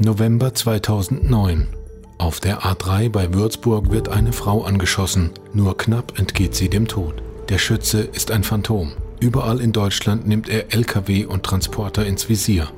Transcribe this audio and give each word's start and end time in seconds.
November 0.00 0.52
2009. 0.52 1.68
Auf 2.18 2.40
der 2.40 2.62
A3 2.62 3.10
bei 3.10 3.32
Würzburg 3.32 3.92
wird 3.92 4.08
eine 4.08 4.32
Frau 4.32 4.64
angeschossen. 4.64 5.30
Nur 5.52 5.76
knapp 5.78 6.18
entgeht 6.18 6.56
sie 6.56 6.68
dem 6.68 6.88
Tod. 6.88 7.22
Der 7.48 7.58
Schütze 7.58 8.00
ist 8.00 8.32
ein 8.32 8.42
Phantom. 8.42 8.92
Überall 9.20 9.60
in 9.60 9.70
Deutschland 9.70 10.26
nimmt 10.26 10.48
er 10.48 10.74
Lkw 10.74 11.26
und 11.26 11.44
Transporter 11.44 12.04
ins 12.04 12.28
Visier. 12.28 12.68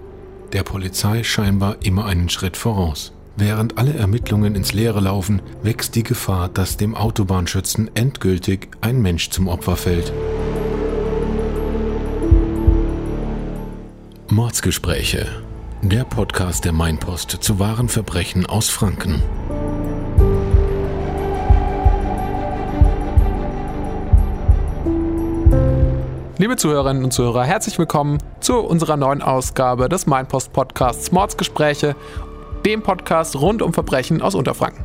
Der 0.53 0.63
Polizei 0.63 1.23
scheinbar 1.23 1.77
immer 1.83 2.05
einen 2.05 2.29
Schritt 2.29 2.59
voraus. 2.59 3.13
Während 3.37 3.79
alle 3.79 3.95
Ermittlungen 3.95 4.55
ins 4.55 4.75
Leere 4.75 5.01
laufen, 5.01 5.41
wächst 5.63 5.95
die 5.95 6.03
Gefahr, 6.03 6.51
dass 6.51 6.77
dem 6.77 6.95
Autobahnschützen 6.95 7.91
endgültig 7.95 8.69
ein 8.83 9.01
Mensch 9.01 9.31
zum 9.31 9.49
Opfer 9.49 9.77
fällt. 9.77 10.13
Mordsgespräche. 14.29 15.46
Der 15.89 16.03
Podcast 16.03 16.65
der 16.65 16.73
Mainpost 16.73 17.31
zu 17.31 17.61
wahren 17.61 17.89
Verbrechen 17.89 18.45
aus 18.45 18.69
Franken. 18.69 19.23
Liebe 26.39 26.57
Zuhörerinnen 26.57 27.05
und 27.05 27.13
Zuhörer, 27.13 27.45
herzlich 27.45 27.79
willkommen 27.79 28.19
zu 28.41 28.59
unserer 28.59 28.97
neuen 28.97 29.23
Ausgabe 29.23 29.89
des 29.89 30.09
Mainpost 30.09 30.53
Podcasts 30.53 31.13
Mordsgespräche 31.13 31.95
dem 32.65 32.83
Podcast 32.83 33.37
rund 33.37 33.63
um 33.63 33.73
Verbrechen 33.73 34.23
aus 34.23 34.35
Unterfranken. 34.35 34.85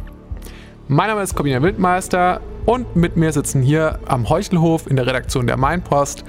Mein 0.88 1.08
Name 1.08 1.24
ist 1.24 1.34
Corbina 1.34 1.64
Wildmeister 1.64 2.42
und 2.68 2.96
mit 2.96 3.18
mir 3.18 3.34
sitzen 3.34 3.64
hier 3.64 3.98
am 4.06 4.30
Heuchelhof 4.30 4.86
in 4.86 4.98
der 4.98 5.08
Redaktion 5.08 5.48
der 5.48 5.58
Mainpost 5.58 6.24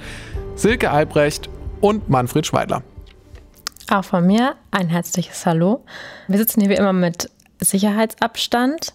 Silke 0.55 0.89
Albrecht 0.89 1.47
und 1.79 2.09
Manfred 2.09 2.47
Schweidler. 2.47 2.81
Auch 3.89 4.05
von 4.05 4.25
mir 4.25 4.55
ein 4.71 4.89
herzliches 4.89 5.45
Hallo. 5.45 5.83
Wir 6.27 6.37
sitzen 6.37 6.61
hier 6.61 6.69
wie 6.69 6.75
immer 6.75 6.93
mit 6.93 7.29
Sicherheitsabstand 7.59 8.93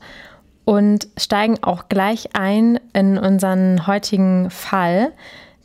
und 0.64 1.08
steigen 1.16 1.62
auch 1.62 1.88
gleich 1.88 2.30
ein 2.34 2.80
in 2.92 3.18
unseren 3.18 3.86
heutigen 3.86 4.50
Fall 4.50 5.12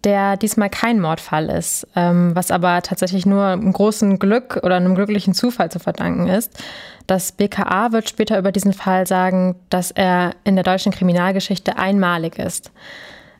der 0.04 0.36
diesmal 0.36 0.70
kein 0.70 1.00
Mordfall 1.00 1.50
ist, 1.50 1.88
ähm, 1.96 2.36
was 2.36 2.52
aber 2.52 2.82
tatsächlich 2.82 3.26
nur 3.26 3.46
einem 3.46 3.72
großen 3.72 4.20
Glück 4.20 4.60
oder 4.64 4.76
einem 4.76 4.96
glücklichen 4.96 5.34
Zufall 5.34 5.72
zu 5.72 5.80
verdanken 5.80 6.28
ist. 6.28 6.62
Das 7.08 7.32
BKA 7.32 7.92
wird 7.92 8.10
später 8.10 8.38
über 8.38 8.52
diesen 8.52 8.74
Fall 8.74 9.08
sagen, 9.08 9.56
dass 9.70 9.92
er 9.92 10.32
in 10.44 10.56
der 10.56 10.64
deutschen 10.64 10.92
Kriminalgeschichte 10.92 11.78
einmalig 11.78 12.38
ist. 12.38 12.72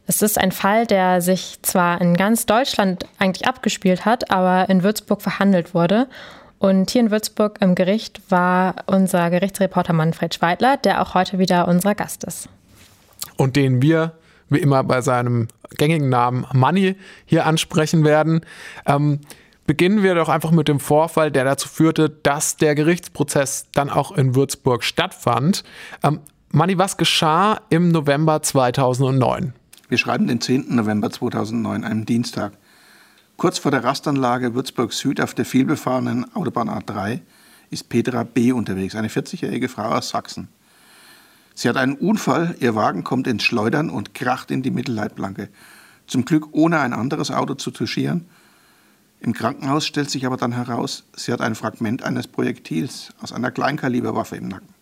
Es 0.06 0.22
ist 0.22 0.38
ein 0.38 0.52
Fall, 0.52 0.86
der 0.86 1.22
sich 1.22 1.60
zwar 1.62 2.02
in 2.02 2.16
ganz 2.16 2.46
Deutschland 2.46 3.06
eigentlich 3.20 3.48
abgespielt 3.48 4.06
hat, 4.06 4.32
aber 4.32 4.70
in 4.70 4.84
Würzburg 4.84 5.22
verhandelt 5.22 5.74
wurde. 5.74 6.08
Und 6.60 6.92
hier 6.92 7.02
in 7.02 7.12
Würzburg 7.12 7.58
im 7.62 7.76
Gericht 7.76 8.22
war 8.30 8.76
unser 8.86 9.30
Gerichtsreporter 9.30 9.94
Manfred 9.94 10.34
Schweidler, 10.34 10.78
der 10.78 11.02
auch 11.02 11.14
heute 11.14 11.40
wieder 11.40 11.68
unser 11.68 11.96
Gast 11.96 12.24
ist. 12.24 12.50
Und 13.38 13.56
den 13.56 13.82
wir 13.82 14.14
wie 14.54 14.60
immer 14.60 14.84
bei 14.84 15.02
seinem 15.02 15.48
gängigen 15.78 16.10
Namen 16.10 16.46
Money 16.54 16.96
hier 17.26 17.46
ansprechen 17.46 18.06
werden. 18.06 18.42
Ähm, 18.86 19.20
beginnen 19.66 20.04
wir 20.04 20.16
doch 20.16 20.30
einfach 20.30 20.52
mit 20.52 20.68
dem 20.68 20.80
Vorfall, 20.80 21.32
der 21.32 21.44
dazu 21.44 21.68
führte, 21.68 22.10
dass 22.10 22.58
der 22.58 22.76
Gerichtsprozess 22.76 23.68
dann 23.74 23.90
auch 23.90 24.12
in 24.12 24.36
Würzburg 24.36 24.84
stattfand. 24.84 25.64
Ähm, 26.04 26.22
Manni, 26.50 26.78
was 26.78 26.98
geschah 26.98 27.62
im 27.70 27.90
November 27.90 28.42
2009? 28.42 29.54
Wir 29.90 29.98
schreiben 29.98 30.28
den 30.28 30.40
10. 30.40 30.74
November 30.74 31.12
2009, 31.12 31.84
einem 31.84 32.06
Dienstag. 32.06 32.54
Kurz 33.36 33.58
vor 33.58 33.70
der 33.70 33.84
Rastanlage 33.84 34.56
Würzburg 34.56 34.94
Süd 34.94 35.20
auf 35.20 35.34
der 35.34 35.44
vielbefahrenen 35.44 36.34
Autobahn 36.36 36.70
A3 36.70 37.20
ist 37.70 37.90
Petra 37.90 38.24
B. 38.24 38.54
unterwegs, 38.54 38.96
eine 38.96 39.10
40-jährige 39.10 39.68
Frau 39.68 39.90
aus 39.90 40.10
Sachsen. 40.10 40.48
Sie 41.54 41.68
hat 41.68 41.76
einen 41.76 41.96
Unfall, 41.96 42.56
ihr 42.62 42.76
Wagen 42.76 43.04
kommt 43.04 43.28
ins 43.28 43.44
Schleudern 43.44 43.90
und 43.90 44.14
kracht 44.14 44.52
in 44.52 44.64
die 44.64 44.72
Mittelleitplanke. 44.72 45.50
Zum 46.08 46.24
Glück 46.24 46.48
ohne 46.54 46.80
ein 46.80 46.94
anderes 46.94 47.30
Auto 47.30 47.56
zu 47.56 47.72
touchieren. 47.72 48.26
Im 49.20 49.34
Krankenhaus 49.34 49.86
stellt 49.86 50.10
sich 50.10 50.26
aber 50.26 50.38
dann 50.38 50.54
heraus, 50.54 51.04
sie 51.14 51.34
hat 51.34 51.42
ein 51.42 51.56
Fragment 51.56 52.04
eines 52.04 52.28
Projektils 52.28 53.10
aus 53.22 53.34
einer 53.34 53.52
Kleinkaliberwaffe 53.52 54.38
im 54.38 54.48
Nacken. 54.48 54.74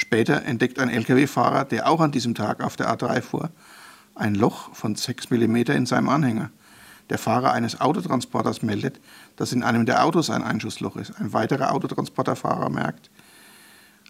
Später 0.00 0.46
entdeckt 0.46 0.78
ein 0.78 0.88
Lkw-Fahrer, 0.88 1.66
der 1.66 1.86
auch 1.86 2.00
an 2.00 2.10
diesem 2.10 2.34
Tag 2.34 2.62
auf 2.62 2.74
der 2.74 2.90
A3 2.90 3.20
fuhr, 3.20 3.50
ein 4.14 4.34
Loch 4.34 4.74
von 4.74 4.94
6 4.94 5.28
mm 5.28 5.56
in 5.56 5.84
seinem 5.84 6.08
Anhänger. 6.08 6.48
Der 7.10 7.18
Fahrer 7.18 7.52
eines 7.52 7.82
Autotransporters 7.82 8.62
meldet, 8.62 8.98
dass 9.36 9.52
in 9.52 9.62
einem 9.62 9.84
der 9.84 10.02
Autos 10.02 10.30
ein 10.30 10.42
Einschussloch 10.42 10.96
ist. 10.96 11.12
Ein 11.20 11.34
weiterer 11.34 11.74
Autotransporterfahrer 11.74 12.70
merkt, 12.70 13.10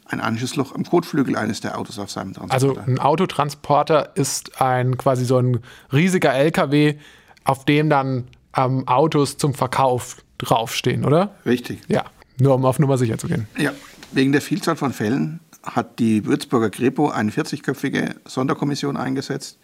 ein 0.06 0.20
Anschlussloch 0.20 0.76
am 0.76 0.84
Kotflügel 0.84 1.34
eines 1.34 1.60
der 1.60 1.76
Autos 1.76 1.98
auf 1.98 2.08
seinem 2.08 2.34
Transporter. 2.34 2.80
Also 2.80 2.92
ein 2.92 3.00
Autotransporter 3.00 4.12
ist 4.14 4.62
ein 4.62 4.96
quasi 4.96 5.24
so 5.24 5.38
ein 5.38 5.58
riesiger 5.92 6.32
LKW, 6.32 6.98
auf 7.42 7.64
dem 7.64 7.90
dann 7.90 8.28
ähm, 8.56 8.86
Autos 8.86 9.38
zum 9.38 9.54
Verkauf 9.54 10.18
draufstehen, 10.38 11.04
oder? 11.04 11.34
Richtig. 11.44 11.80
Ja, 11.88 12.04
nur 12.38 12.54
um 12.54 12.64
auf 12.64 12.78
Nummer 12.78 12.96
sicher 12.96 13.18
zu 13.18 13.26
gehen. 13.26 13.48
Ja, 13.58 13.72
wegen 14.12 14.30
der 14.30 14.40
Vielzahl 14.40 14.76
von 14.76 14.92
Fällen 14.92 15.40
hat 15.62 15.98
die 15.98 16.24
Würzburger 16.24 16.70
Kripo 16.70 17.10
eine 17.10 17.30
40-köpfige 17.30 18.16
Sonderkommission 18.26 18.96
eingesetzt, 18.96 19.58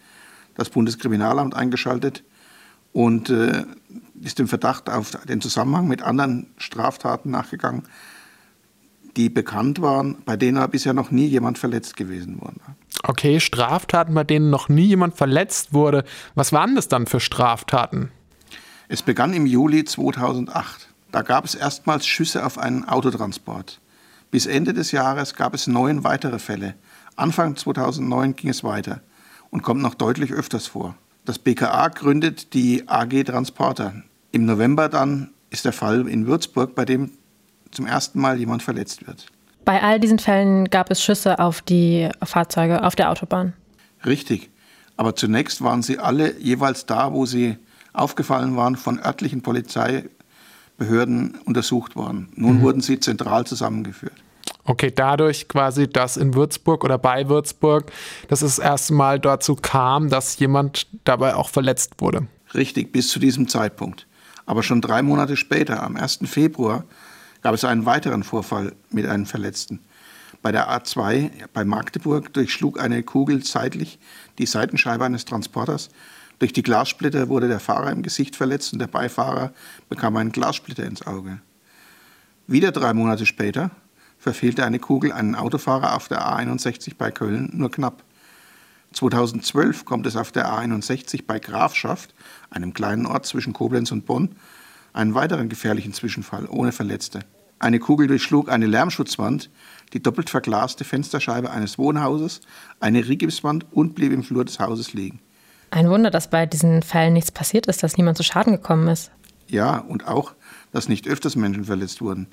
das 0.55 0.69
Bundeskriminalamt 0.69 1.55
eingeschaltet 1.55 2.23
und 2.93 3.29
äh, 3.29 3.63
ist 4.21 4.39
dem 4.39 4.47
Verdacht 4.47 4.89
auf 4.89 5.11
den 5.27 5.41
Zusammenhang 5.41 5.87
mit 5.87 6.01
anderen 6.01 6.47
Straftaten 6.57 7.31
nachgegangen, 7.31 7.83
die 9.15 9.29
bekannt 9.29 9.81
waren, 9.81 10.17
bei 10.25 10.37
denen 10.37 10.57
aber 10.57 10.69
bisher 10.69 10.93
noch 10.93 11.11
nie 11.11 11.25
jemand 11.25 11.57
verletzt 11.57 11.97
gewesen 11.97 12.39
wurde. 12.39 12.59
Okay, 13.03 13.39
Straftaten, 13.39 14.13
bei 14.13 14.23
denen 14.23 14.49
noch 14.49 14.69
nie 14.69 14.85
jemand 14.85 15.15
verletzt 15.15 15.73
wurde. 15.73 16.03
Was 16.35 16.53
waren 16.53 16.75
das 16.75 16.87
dann 16.87 17.07
für 17.07 17.19
Straftaten? 17.19 18.11
Es 18.87 19.01
begann 19.01 19.33
im 19.33 19.45
Juli 19.45 19.83
2008. 19.83 20.87
Da 21.11 21.21
gab 21.21 21.45
es 21.45 21.55
erstmals 21.55 22.05
Schüsse 22.05 22.45
auf 22.45 22.57
einen 22.57 22.85
Autotransport. 22.85 23.79
Bis 24.31 24.45
Ende 24.45 24.73
des 24.73 24.91
Jahres 24.91 25.35
gab 25.35 25.53
es 25.53 25.67
neun 25.67 26.03
weitere 26.03 26.39
Fälle. 26.39 26.75
Anfang 27.15 27.55
2009 27.55 28.35
ging 28.35 28.49
es 28.49 28.63
weiter 28.63 29.01
und 29.49 29.63
kommt 29.63 29.81
noch 29.81 29.95
deutlich 29.95 30.33
öfters 30.33 30.67
vor. 30.67 30.95
Das 31.25 31.39
BKA 31.39 31.87
gründet 31.89 32.53
die 32.53 32.87
AG 32.87 33.23
Transporter. 33.23 34.03
Im 34.31 34.45
November 34.45 34.89
dann 34.89 35.31
ist 35.49 35.65
der 35.65 35.73
Fall 35.73 36.07
in 36.07 36.27
Würzburg, 36.27 36.75
bei 36.75 36.85
dem 36.85 37.11
zum 37.71 37.85
ersten 37.85 38.19
Mal 38.19 38.37
jemand 38.37 38.63
verletzt 38.63 39.07
wird. 39.07 39.27
Bei 39.65 39.81
all 39.81 39.99
diesen 39.99 40.19
Fällen 40.19 40.69
gab 40.69 40.89
es 40.91 41.03
Schüsse 41.03 41.39
auf 41.39 41.61
die 41.61 42.09
Fahrzeuge 42.23 42.83
auf 42.83 42.95
der 42.95 43.11
Autobahn. 43.11 43.53
Richtig. 44.05 44.49
Aber 44.95 45.15
zunächst 45.15 45.61
waren 45.61 45.83
sie 45.83 45.99
alle 45.99 46.39
jeweils 46.39 46.85
da, 46.85 47.13
wo 47.13 47.25
sie 47.25 47.57
aufgefallen 47.93 48.55
waren, 48.55 48.75
von 48.75 48.99
örtlichen 48.99 49.41
Polizeibehörden 50.77 51.39
untersucht 51.45 51.95
worden. 51.95 52.29
Nun 52.35 52.57
mhm. 52.57 52.61
wurden 52.61 52.81
sie 52.81 52.99
zentral 52.99 53.45
zusammengeführt. 53.45 54.13
Okay, 54.63 54.91
dadurch 54.93 55.47
quasi, 55.47 55.87
dass 55.87 56.17
in 56.17 56.33
Würzburg 56.33 56.83
oder 56.83 56.97
bei 56.97 57.29
Würzburg, 57.29 57.91
dass 58.27 58.41
es 58.41 58.59
erste 58.59 58.93
Mal 58.93 59.19
dazu 59.19 59.55
kam, 59.55 60.09
dass 60.09 60.37
jemand 60.39 60.87
dabei 61.05 61.35
auch 61.35 61.49
verletzt 61.49 61.95
wurde. 61.99 62.27
Richtig, 62.53 62.91
bis 62.91 63.09
zu 63.09 63.19
diesem 63.19 63.47
Zeitpunkt. 63.47 64.07
Aber 64.45 64.63
schon 64.63 64.81
drei 64.81 65.01
Monate 65.01 65.35
später, 65.35 65.83
am 65.83 65.95
1. 65.95 66.19
Februar, 66.25 66.83
gab 67.41 67.53
es 67.53 67.63
einen 67.63 67.85
weiteren 67.85 68.23
Vorfall 68.23 68.73
mit 68.89 69.05
einem 69.05 69.25
Verletzten. 69.25 69.79
Bei 70.41 70.51
der 70.51 70.69
A2 70.69 71.29
bei 71.53 71.65
Magdeburg 71.65 72.33
durchschlug 72.33 72.79
eine 72.79 73.03
Kugel 73.03 73.43
seitlich 73.43 73.99
die 74.37 74.45
Seitenscheibe 74.45 75.03
eines 75.03 75.25
Transporters. 75.25 75.89
Durch 76.39 76.53
die 76.53 76.63
Glassplitter 76.63 77.29
wurde 77.29 77.47
der 77.47 77.59
Fahrer 77.59 77.91
im 77.91 78.03
Gesicht 78.03 78.35
verletzt 78.35 78.71
und 78.73 78.79
der 78.79 78.87
Beifahrer 78.87 79.53
bekam 79.89 80.17
einen 80.17 80.31
Glassplitter 80.31 80.85
ins 80.85 81.05
Auge. 81.05 81.39
Wieder 82.45 82.71
drei 82.71 82.93
Monate 82.93 83.25
später 83.25 83.71
verfehlte 84.19 84.63
eine 84.63 84.79
Kugel 84.79 85.11
einen 85.11 85.35
Autofahrer 85.35 85.95
auf 85.95 86.07
der 86.07 86.21
A61 86.21 86.93
bei 86.97 87.11
Köln 87.11 87.49
nur 87.53 87.71
knapp. 87.71 88.03
2012 88.93 89.85
kommt 89.85 90.05
es 90.05 90.15
auf 90.15 90.31
der 90.31 90.47
A61 90.47 91.23
bei 91.25 91.39
Grafschaft, 91.39 92.13
einem 92.49 92.73
kleinen 92.73 93.05
Ort 93.05 93.25
zwischen 93.25 93.53
Koblenz 93.53 93.91
und 93.91 94.05
Bonn, 94.05 94.35
einen 94.93 95.13
weiteren 95.13 95.49
gefährlichen 95.49 95.93
Zwischenfall 95.93 96.47
ohne 96.47 96.71
Verletzte. 96.71 97.21
Eine 97.59 97.79
Kugel 97.79 98.07
durchschlug 98.07 98.49
eine 98.49 98.67
Lärmschutzwand, 98.67 99.49
die 99.93 100.01
doppelt 100.01 100.29
verglaste 100.29 100.83
Fensterscheibe 100.83 101.49
eines 101.49 101.77
Wohnhauses, 101.77 102.41
eine 102.79 103.07
Rigipswand 103.07 103.65
und 103.71 103.95
blieb 103.95 104.11
im 104.13 104.23
Flur 104.23 104.45
des 104.45 104.59
Hauses 104.59 104.93
liegen. 104.93 105.19
Ein 105.69 105.89
Wunder, 105.89 106.11
dass 106.11 106.29
bei 106.29 106.45
diesen 106.45 106.81
Fällen 106.81 107.13
nichts 107.13 107.31
passiert 107.31 107.67
ist, 107.67 107.83
dass 107.83 107.97
niemand 107.97 108.17
zu 108.17 108.23
Schaden 108.23 108.53
gekommen 108.53 108.87
ist. 108.87 109.11
Ja, 109.47 109.79
und 109.79 110.07
auch, 110.07 110.33
dass 110.71 110.89
nicht 110.89 111.07
öfters 111.07 111.35
Menschen 111.35 111.65
verletzt 111.65 112.01
wurden. 112.01 112.27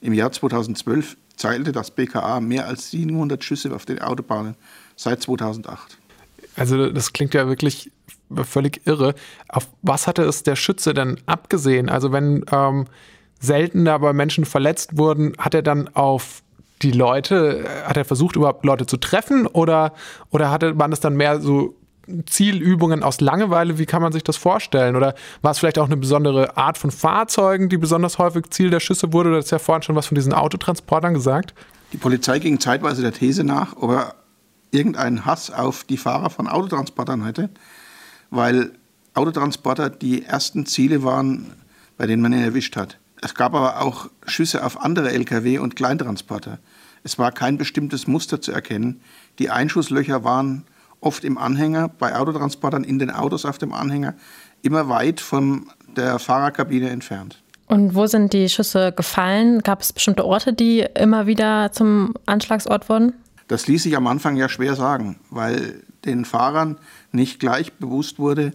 Im 0.00 0.12
Jahr 0.12 0.32
2012 0.32 1.16
zählte 1.36 1.72
das 1.72 1.90
BKA 1.90 2.40
mehr 2.40 2.66
als 2.66 2.90
700 2.90 3.42
Schüsse 3.42 3.74
auf 3.74 3.84
den 3.84 4.00
Autobahnen 4.00 4.54
seit 4.96 5.22
2008. 5.22 5.98
Also 6.56 6.90
das 6.90 7.12
klingt 7.12 7.34
ja 7.34 7.48
wirklich 7.48 7.90
völlig 8.44 8.86
irre. 8.86 9.14
Auf 9.48 9.68
was 9.82 10.06
hatte 10.06 10.22
es 10.22 10.42
der 10.42 10.56
Schütze 10.56 10.94
denn 10.94 11.18
abgesehen? 11.26 11.88
Also 11.88 12.12
wenn 12.12 12.44
ähm, 12.52 12.86
selten 13.40 13.84
dabei 13.84 14.12
Menschen 14.12 14.44
verletzt 14.44 14.96
wurden, 14.96 15.34
hat 15.38 15.54
er 15.54 15.62
dann 15.62 15.88
auf 15.94 16.42
die 16.82 16.92
Leute, 16.92 17.64
hat 17.86 17.96
er 17.96 18.04
versucht, 18.04 18.36
überhaupt 18.36 18.64
Leute 18.64 18.86
zu 18.86 18.96
treffen 18.96 19.46
oder, 19.46 19.94
oder 20.30 20.50
hatte, 20.50 20.78
waren 20.78 20.92
es 20.92 21.00
dann 21.00 21.16
mehr 21.16 21.40
so 21.40 21.74
Zielübungen 22.26 23.02
aus 23.02 23.20
Langeweile? 23.20 23.78
Wie 23.78 23.86
kann 23.86 24.02
man 24.02 24.12
sich 24.12 24.22
das 24.22 24.36
vorstellen? 24.36 24.96
Oder 24.96 25.14
war 25.42 25.52
es 25.52 25.58
vielleicht 25.58 25.78
auch 25.78 25.86
eine 25.86 25.96
besondere 25.96 26.56
Art 26.56 26.78
von 26.78 26.90
Fahrzeugen, 26.90 27.68
die 27.68 27.78
besonders 27.78 28.18
häufig 28.18 28.50
Ziel 28.50 28.70
der 28.70 28.80
Schüsse 28.80 29.12
wurde? 29.12 29.30
Du 29.30 29.36
hast 29.36 29.50
ja 29.50 29.58
vorhin 29.58 29.82
schon 29.82 29.96
was 29.96 30.06
von 30.06 30.14
diesen 30.14 30.32
Autotransportern 30.32 31.14
gesagt. 31.14 31.54
Die 31.92 31.96
Polizei 31.96 32.38
ging 32.38 32.60
zeitweise 32.60 33.02
der 33.02 33.12
These 33.12 33.44
nach, 33.44 33.76
ob 33.76 33.90
er 33.90 34.14
irgendeinen 34.70 35.24
Hass 35.24 35.50
auf 35.50 35.84
die 35.84 35.96
Fahrer 35.96 36.30
von 36.30 36.48
Autotransportern 36.48 37.24
hätte, 37.24 37.50
weil 38.30 38.72
Autotransporter 39.14 39.90
die 39.90 40.24
ersten 40.24 40.66
Ziele 40.66 41.04
waren, 41.04 41.52
bei 41.96 42.06
denen 42.06 42.22
man 42.22 42.32
ihn 42.32 42.42
erwischt 42.42 42.76
hat. 42.76 42.98
Es 43.22 43.34
gab 43.34 43.54
aber 43.54 43.80
auch 43.80 44.10
Schüsse 44.26 44.64
auf 44.64 44.82
andere 44.82 45.12
Lkw 45.12 45.58
und 45.58 45.76
Kleintransporter. 45.76 46.58
Es 47.04 47.18
war 47.18 47.32
kein 47.32 47.56
bestimmtes 47.58 48.06
Muster 48.06 48.40
zu 48.40 48.50
erkennen. 48.50 49.00
Die 49.38 49.50
Einschusslöcher 49.50 50.24
waren 50.24 50.64
oft 51.04 51.24
im 51.24 51.38
Anhänger, 51.38 51.88
bei 51.88 52.16
Autotransportern 52.16 52.84
in 52.84 52.98
den 52.98 53.10
Autos 53.10 53.44
auf 53.44 53.58
dem 53.58 53.72
Anhänger, 53.72 54.14
immer 54.62 54.88
weit 54.88 55.20
von 55.20 55.70
der 55.96 56.18
Fahrerkabine 56.18 56.90
entfernt. 56.90 57.42
Und 57.66 57.94
wo 57.94 58.06
sind 58.06 58.32
die 58.32 58.48
Schüsse 58.48 58.92
gefallen? 58.92 59.62
Gab 59.62 59.80
es 59.80 59.92
bestimmte 59.92 60.24
Orte, 60.24 60.52
die 60.52 60.86
immer 60.94 61.26
wieder 61.26 61.72
zum 61.72 62.14
Anschlagsort 62.26 62.88
wurden? 62.88 63.14
Das 63.48 63.66
ließ 63.66 63.82
sich 63.82 63.96
am 63.96 64.06
Anfang 64.06 64.36
ja 64.36 64.48
schwer 64.48 64.74
sagen, 64.74 65.18
weil 65.30 65.82
den 66.04 66.24
Fahrern 66.24 66.78
nicht 67.12 67.40
gleich 67.40 67.72
bewusst 67.74 68.18
wurde, 68.18 68.52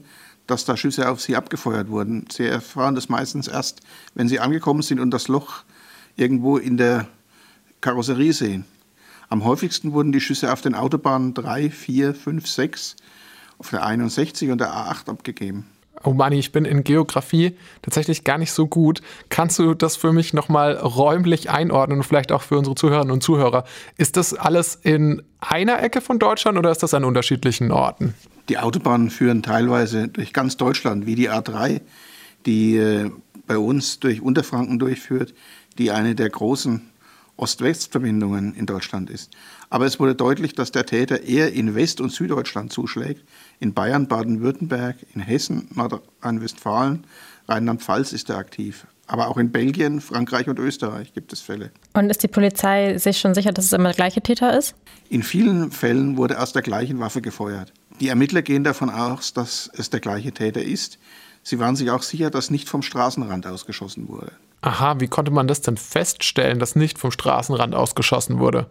dass 0.48 0.66
da 0.66 0.76
Schüsse 0.78 1.10
auf 1.10 1.22
sie 1.22 1.36
abgefeuert 1.36 1.90
wurden. 1.90 2.26
Sie 2.32 2.46
erfahren 2.46 2.96
das 2.96 3.10
meistens 3.10 3.48
erst, 3.48 3.82
wenn 4.16 4.28
sie 4.28 4.40
angekommen 4.40 4.82
sind 4.82 5.00
und 5.00 5.12
das 5.12 5.28
Loch 5.28 5.64
irgendwo 6.16 6.58
in 6.58 6.78
der 6.78 7.08
Karosserie 7.82 8.34
sehen. 8.34 8.66
Am 9.30 9.44
häufigsten 9.44 9.94
wurden 9.94 10.12
die 10.12 10.22
Schüsse 10.22 10.52
auf 10.52 10.62
den 10.62 10.74
Autobahnen 10.74 11.36
3, 11.36 11.70
4, 11.70 12.16
5, 12.16 12.48
6, 12.48 12.96
auf 13.60 13.70
der 13.70 13.86
61 13.86 14.50
und 14.50 14.60
der 14.60 14.74
A8 14.74 15.10
abgegeben. 15.10 15.68
Oh 16.04 16.14
Manni, 16.14 16.40
ich 16.40 16.52
bin 16.52 16.66
in 16.66 16.84
Geografie 16.84 17.58
tatsächlich 17.82 18.24
gar 18.24 18.38
nicht 18.38 18.54
so 18.54 18.68
gut. 18.68 19.02
Kannst 19.28 19.60
du 19.60 19.74
das 19.74 19.98
für 19.98 20.14
mich 20.14 20.34
nochmal 20.34 20.78
räumlich 20.78 21.50
einordnen 21.50 22.00
und 22.00 22.04
vielleicht 22.06 22.32
auch 22.32 22.42
für 22.42 22.58
unsere 22.58 22.76
Zuhörerinnen 22.76 23.12
und 23.12 23.22
Zuhörer? 23.22 23.66
Ist 23.98 24.16
das 24.16 24.34
alles 24.34 24.76
in 24.76 25.22
einer 25.42 25.84
Ecke 25.84 26.00
von 26.00 26.18
Deutschland 26.18 26.58
oder 26.58 26.72
ist 26.72 26.82
das 26.82 26.94
an 26.94 27.04
unterschiedlichen 27.04 27.72
Orten? 27.72 28.16
Die 28.48 28.58
Autobahnen 28.58 29.10
führen 29.10 29.44
teilweise 29.44 30.08
durch 30.08 30.32
ganz 30.32 30.58
Deutschland, 30.58 31.06
wie 31.06 31.16
die 31.16 31.30
A3, 31.30 31.82
die 32.46 32.78
äh, 32.78 33.12
bei 33.46 33.58
uns 33.58 34.00
durch 34.00 34.22
Unterfranken 34.22 34.80
durchführt, 34.80 35.34
die 35.78 35.92
eine 35.92 36.16
der 36.16 36.30
großen 36.30 36.89
Ost-West-Verbindungen 37.40 38.54
in 38.54 38.66
Deutschland 38.66 39.10
ist. 39.10 39.32
Aber 39.70 39.86
es 39.86 40.00
wurde 40.00 40.16
deutlich, 40.16 40.54
dass 40.54 40.72
der 40.72 40.86
Täter 40.86 41.24
eher 41.24 41.54
in 41.54 41.76
West- 41.76 42.02
und 42.02 42.12
Süddeutschland 42.12 42.72
zuschlägt. 42.74 43.24
In 43.60 43.74
Bayern, 43.74 44.08
Baden-Württemberg, 44.08 44.98
in 45.14 45.22
Hessen, 45.22 45.68
Nordrhein-Westfalen, 45.74 47.06
Rheinland-Pfalz 47.48 48.14
ist 48.14 48.30
er 48.30 48.38
aktiv. 48.38 48.86
Aber 49.08 49.28
auch 49.28 49.38
in 49.38 49.52
Belgien, 49.52 50.02
Frankreich 50.02 50.48
und 50.48 50.60
Österreich 50.60 51.14
gibt 51.14 51.34
es 51.34 51.42
Fälle. 51.42 51.72
Und 51.94 52.12
ist 52.12 52.22
die 52.22 52.28
Polizei 52.28 52.98
sich 53.00 53.20
schon 53.20 53.34
sicher, 53.34 53.52
dass 53.52 53.66
es 53.66 53.74
immer 53.74 53.90
der 53.90 53.96
gleiche 53.96 54.22
Täter 54.22 54.56
ist? 54.56 54.76
In 55.10 55.24
vielen 55.24 55.72
Fällen 55.72 56.16
wurde 56.16 56.40
aus 56.40 56.54
der 56.54 56.62
gleichen 56.62 57.00
Waffe 57.00 57.22
gefeuert. 57.22 57.74
Die 58.00 58.10
Ermittler 58.10 58.44
gehen 58.44 58.64
davon 58.64 58.92
aus, 58.92 59.34
dass 59.34 59.70
es 59.76 59.90
der 59.90 60.00
gleiche 60.00 60.32
Täter 60.32 60.62
ist. 60.62 61.00
Sie 61.42 61.58
waren 61.58 61.76
sich 61.76 61.90
auch 61.90 62.04
sicher, 62.04 62.30
dass 62.30 62.52
nicht 62.52 62.70
vom 62.70 62.84
Straßenrand 62.84 63.48
ausgeschossen 63.48 64.08
wurde. 64.10 64.32
Aha, 64.62 65.00
wie 65.00 65.08
konnte 65.08 65.32
man 65.32 65.48
das 65.48 65.62
denn 65.62 65.78
feststellen, 65.78 66.60
dass 66.60 66.76
nicht 66.76 66.98
vom 66.98 67.12
Straßenrand 67.12 67.76
ausgeschossen 67.76 68.40
wurde? 68.40 68.70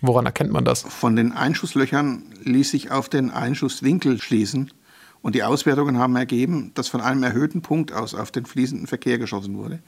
Woran 0.00 0.26
erkennt 0.26 0.52
man 0.52 0.64
das? 0.64 0.82
Von 0.82 1.16
den 1.16 1.32
Einschusslöchern 1.32 2.22
ließ 2.42 2.70
sich 2.70 2.90
auf 2.90 3.08
den 3.08 3.30
Einschusswinkel 3.30 4.20
schließen. 4.20 4.72
Und 5.22 5.34
die 5.34 5.42
Auswertungen 5.42 5.98
haben 5.98 6.14
ergeben, 6.16 6.72
dass 6.74 6.88
von 6.88 7.00
einem 7.00 7.22
erhöhten 7.22 7.60
Punkt 7.60 7.92
aus 7.92 8.14
auf 8.14 8.30
den 8.30 8.46
fließenden 8.46 8.86
Verkehr 8.86 9.18
geschossen 9.18 9.56
wurde. 9.56 9.80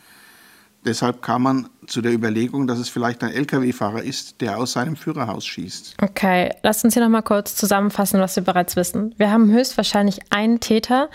Deshalb 0.84 1.22
kam 1.22 1.42
man 1.42 1.68
zu 1.86 2.00
der 2.00 2.12
Überlegung, 2.12 2.66
dass 2.66 2.78
es 2.78 2.88
vielleicht 2.88 3.22
ein 3.22 3.32
Lkw-Fahrer 3.32 4.02
ist, 4.02 4.40
der 4.40 4.58
aus 4.58 4.72
seinem 4.72 4.96
Führerhaus 4.96 5.44
schießt. 5.44 5.96
Okay, 6.02 6.54
lasst 6.62 6.84
uns 6.84 6.94
hier 6.94 7.02
nochmal 7.02 7.22
kurz 7.22 7.56
zusammenfassen, 7.56 8.20
was 8.20 8.36
wir 8.36 8.44
bereits 8.44 8.76
wissen. 8.76 9.14
Wir 9.18 9.30
haben 9.30 9.50
höchstwahrscheinlich 9.50 10.20
einen 10.30 10.60
Täter, 10.60 11.10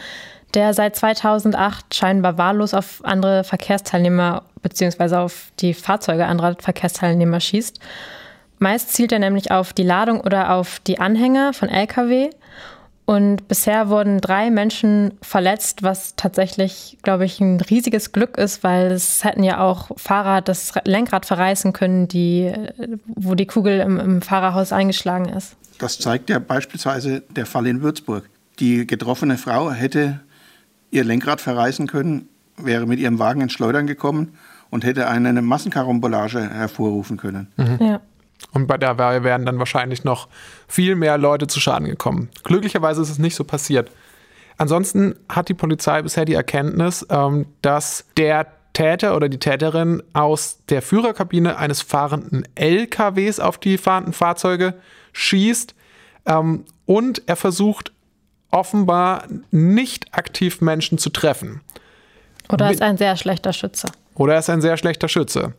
der 0.54 0.74
seit 0.74 0.96
2008 0.96 1.94
scheinbar 1.94 2.38
wahllos 2.38 2.74
auf 2.74 3.04
andere 3.04 3.44
Verkehrsteilnehmer 3.44 4.44
bzw. 4.62 5.16
auf 5.16 5.52
die 5.60 5.74
Fahrzeuge 5.74 6.26
anderer 6.26 6.56
Verkehrsteilnehmer 6.60 7.40
schießt. 7.40 7.80
Meist 8.60 8.94
zielt 8.94 9.12
er 9.12 9.20
nämlich 9.20 9.52
auf 9.52 9.74
die 9.74 9.84
Ladung 9.84 10.22
oder 10.22 10.54
auf 10.54 10.80
die 10.80 11.00
Anhänger 11.00 11.54
von 11.54 11.70
Lkw. 11.70 12.30
Und 13.06 13.50
bisher 13.50 13.90
wurden 13.90 14.22
drei 14.22 14.50
Menschen 14.50 15.18
verletzt, 15.22 15.84
was 15.84 16.16
tatsächlich, 16.16 16.98
glaube 17.04 17.26
ich, 17.26 17.42
ein 17.42 17.60
riesiges 17.60 18.14
Glück 18.14 18.38
ist, 18.38 18.64
weil 18.64 18.94
es 18.94 19.26
hätten 19.26 19.44
ja 19.44 19.60
auch 19.60 19.90
Fahrer 19.98 20.40
das 20.40 20.72
Lenkrad 20.86 21.26
verreißen 21.26 21.74
können, 21.74 22.08
die, 22.08 22.54
wo 23.08 23.36
die 23.36 23.46
Kugel 23.46 23.82
im, 23.82 24.00
im 24.00 24.22
Fahrerhaus 24.22 24.72
eingeschlagen 24.72 25.28
ist. 25.28 25.58
Das 25.80 26.00
zeigt 26.00 26.30
ja 26.30 26.40
beispielsweise 26.40 27.24
der 27.36 27.46
Fall 27.46 27.68
in 27.68 27.82
Würzburg. 27.82 28.30
Die 28.60 28.88
getroffene 28.88 29.38
Frau 29.38 29.72
hätte 29.72 30.22
ihr 30.94 31.04
Lenkrad 31.04 31.42
verreißen 31.42 31.88
können, 31.88 32.30
wäre 32.58 32.86
mit 32.86 33.00
ihrem 33.00 33.20
Wagen 33.20 33.42
ins 33.42 33.54
Schleudern 33.54 33.88
gekommen 33.88 34.38
und 34.70 34.84
hätte 34.84 35.08
eine 35.08 35.42
Massenkarambolage 35.42 36.50
hervorrufen 36.50 37.18
können. 37.18 37.48
Mhm. 37.58 37.78
Ja. 37.80 38.02
Und 38.52 38.68
bei 38.68 38.78
der 38.78 38.98
Wahl 38.98 39.24
wären 39.24 39.46
dann 39.46 39.60
wahrscheinlich 39.60 40.04
noch 40.04 40.28
viel 40.68 40.96
mehr 40.96 41.18
Leute 41.18 41.48
zu 41.48 41.60
Schaden 41.60 41.88
gekommen. 41.88 42.30
Glücklicherweise 42.44 43.02
ist 43.02 43.10
es 43.10 43.20
nicht 43.20 43.36
so 43.36 43.44
passiert. 43.44 43.90
Ansonsten 44.58 45.16
hat 45.30 45.50
die 45.50 45.54
Polizei 45.54 46.02
bisher 46.02 46.26
die 46.26 46.34
Erkenntnis, 46.34 47.06
ähm, 47.10 47.48
dass 47.62 48.06
der 48.18 48.48
Täter 48.74 49.16
oder 49.16 49.30
die 49.30 49.40
Täterin 49.40 50.04
aus 50.14 50.60
der 50.70 50.82
Führerkabine 50.82 51.58
eines 51.58 51.82
fahrenden 51.82 52.44
LKWs 52.56 53.40
auf 53.40 53.58
die 53.58 53.78
fahrenden 53.78 54.14
Fahrzeuge 54.14 54.74
schießt 55.14 55.76
ähm, 56.26 56.66
und 56.86 57.24
er 57.28 57.36
versucht 57.36 57.93
offenbar 58.54 59.26
nicht 59.52 60.14
aktiv 60.14 60.62
Menschen 60.62 60.98
zu 60.98 61.10
treffen. 61.10 61.62
Oder 62.50 62.72
ist 62.72 62.82
ein 62.82 62.98
sehr 62.98 63.18
schlechter 63.18 63.52
Schütze. 63.52 63.88
Oder 64.16 64.34
er 64.34 64.40
ist 64.40 64.50
ein 64.50 64.62
sehr 64.62 64.78
schlechter 64.78 65.08
Schütze. 65.10 65.54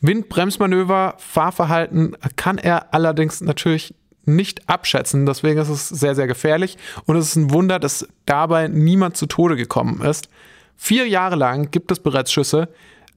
Windbremsmanöver, 0.00 1.14
Fahrverhalten 1.18 2.16
kann 2.36 2.58
er 2.58 2.94
allerdings 2.94 3.40
natürlich 3.40 3.94
nicht 4.24 4.68
abschätzen. 4.68 5.26
Deswegen 5.26 5.60
ist 5.60 5.68
es 5.68 5.88
sehr, 5.88 6.14
sehr 6.14 6.26
gefährlich. 6.26 6.78
Und 7.06 7.16
es 7.16 7.28
ist 7.28 7.36
ein 7.36 7.50
Wunder, 7.50 7.78
dass 7.78 8.06
dabei 8.26 8.68
niemand 8.68 9.16
zu 9.16 9.26
Tode 9.26 9.56
gekommen 9.56 10.00
ist. 10.02 10.28
Vier 10.76 11.08
Jahre 11.08 11.36
lang 11.36 11.70
gibt 11.70 11.90
es 11.90 11.98
bereits 11.98 12.32
Schüsse. 12.32 12.68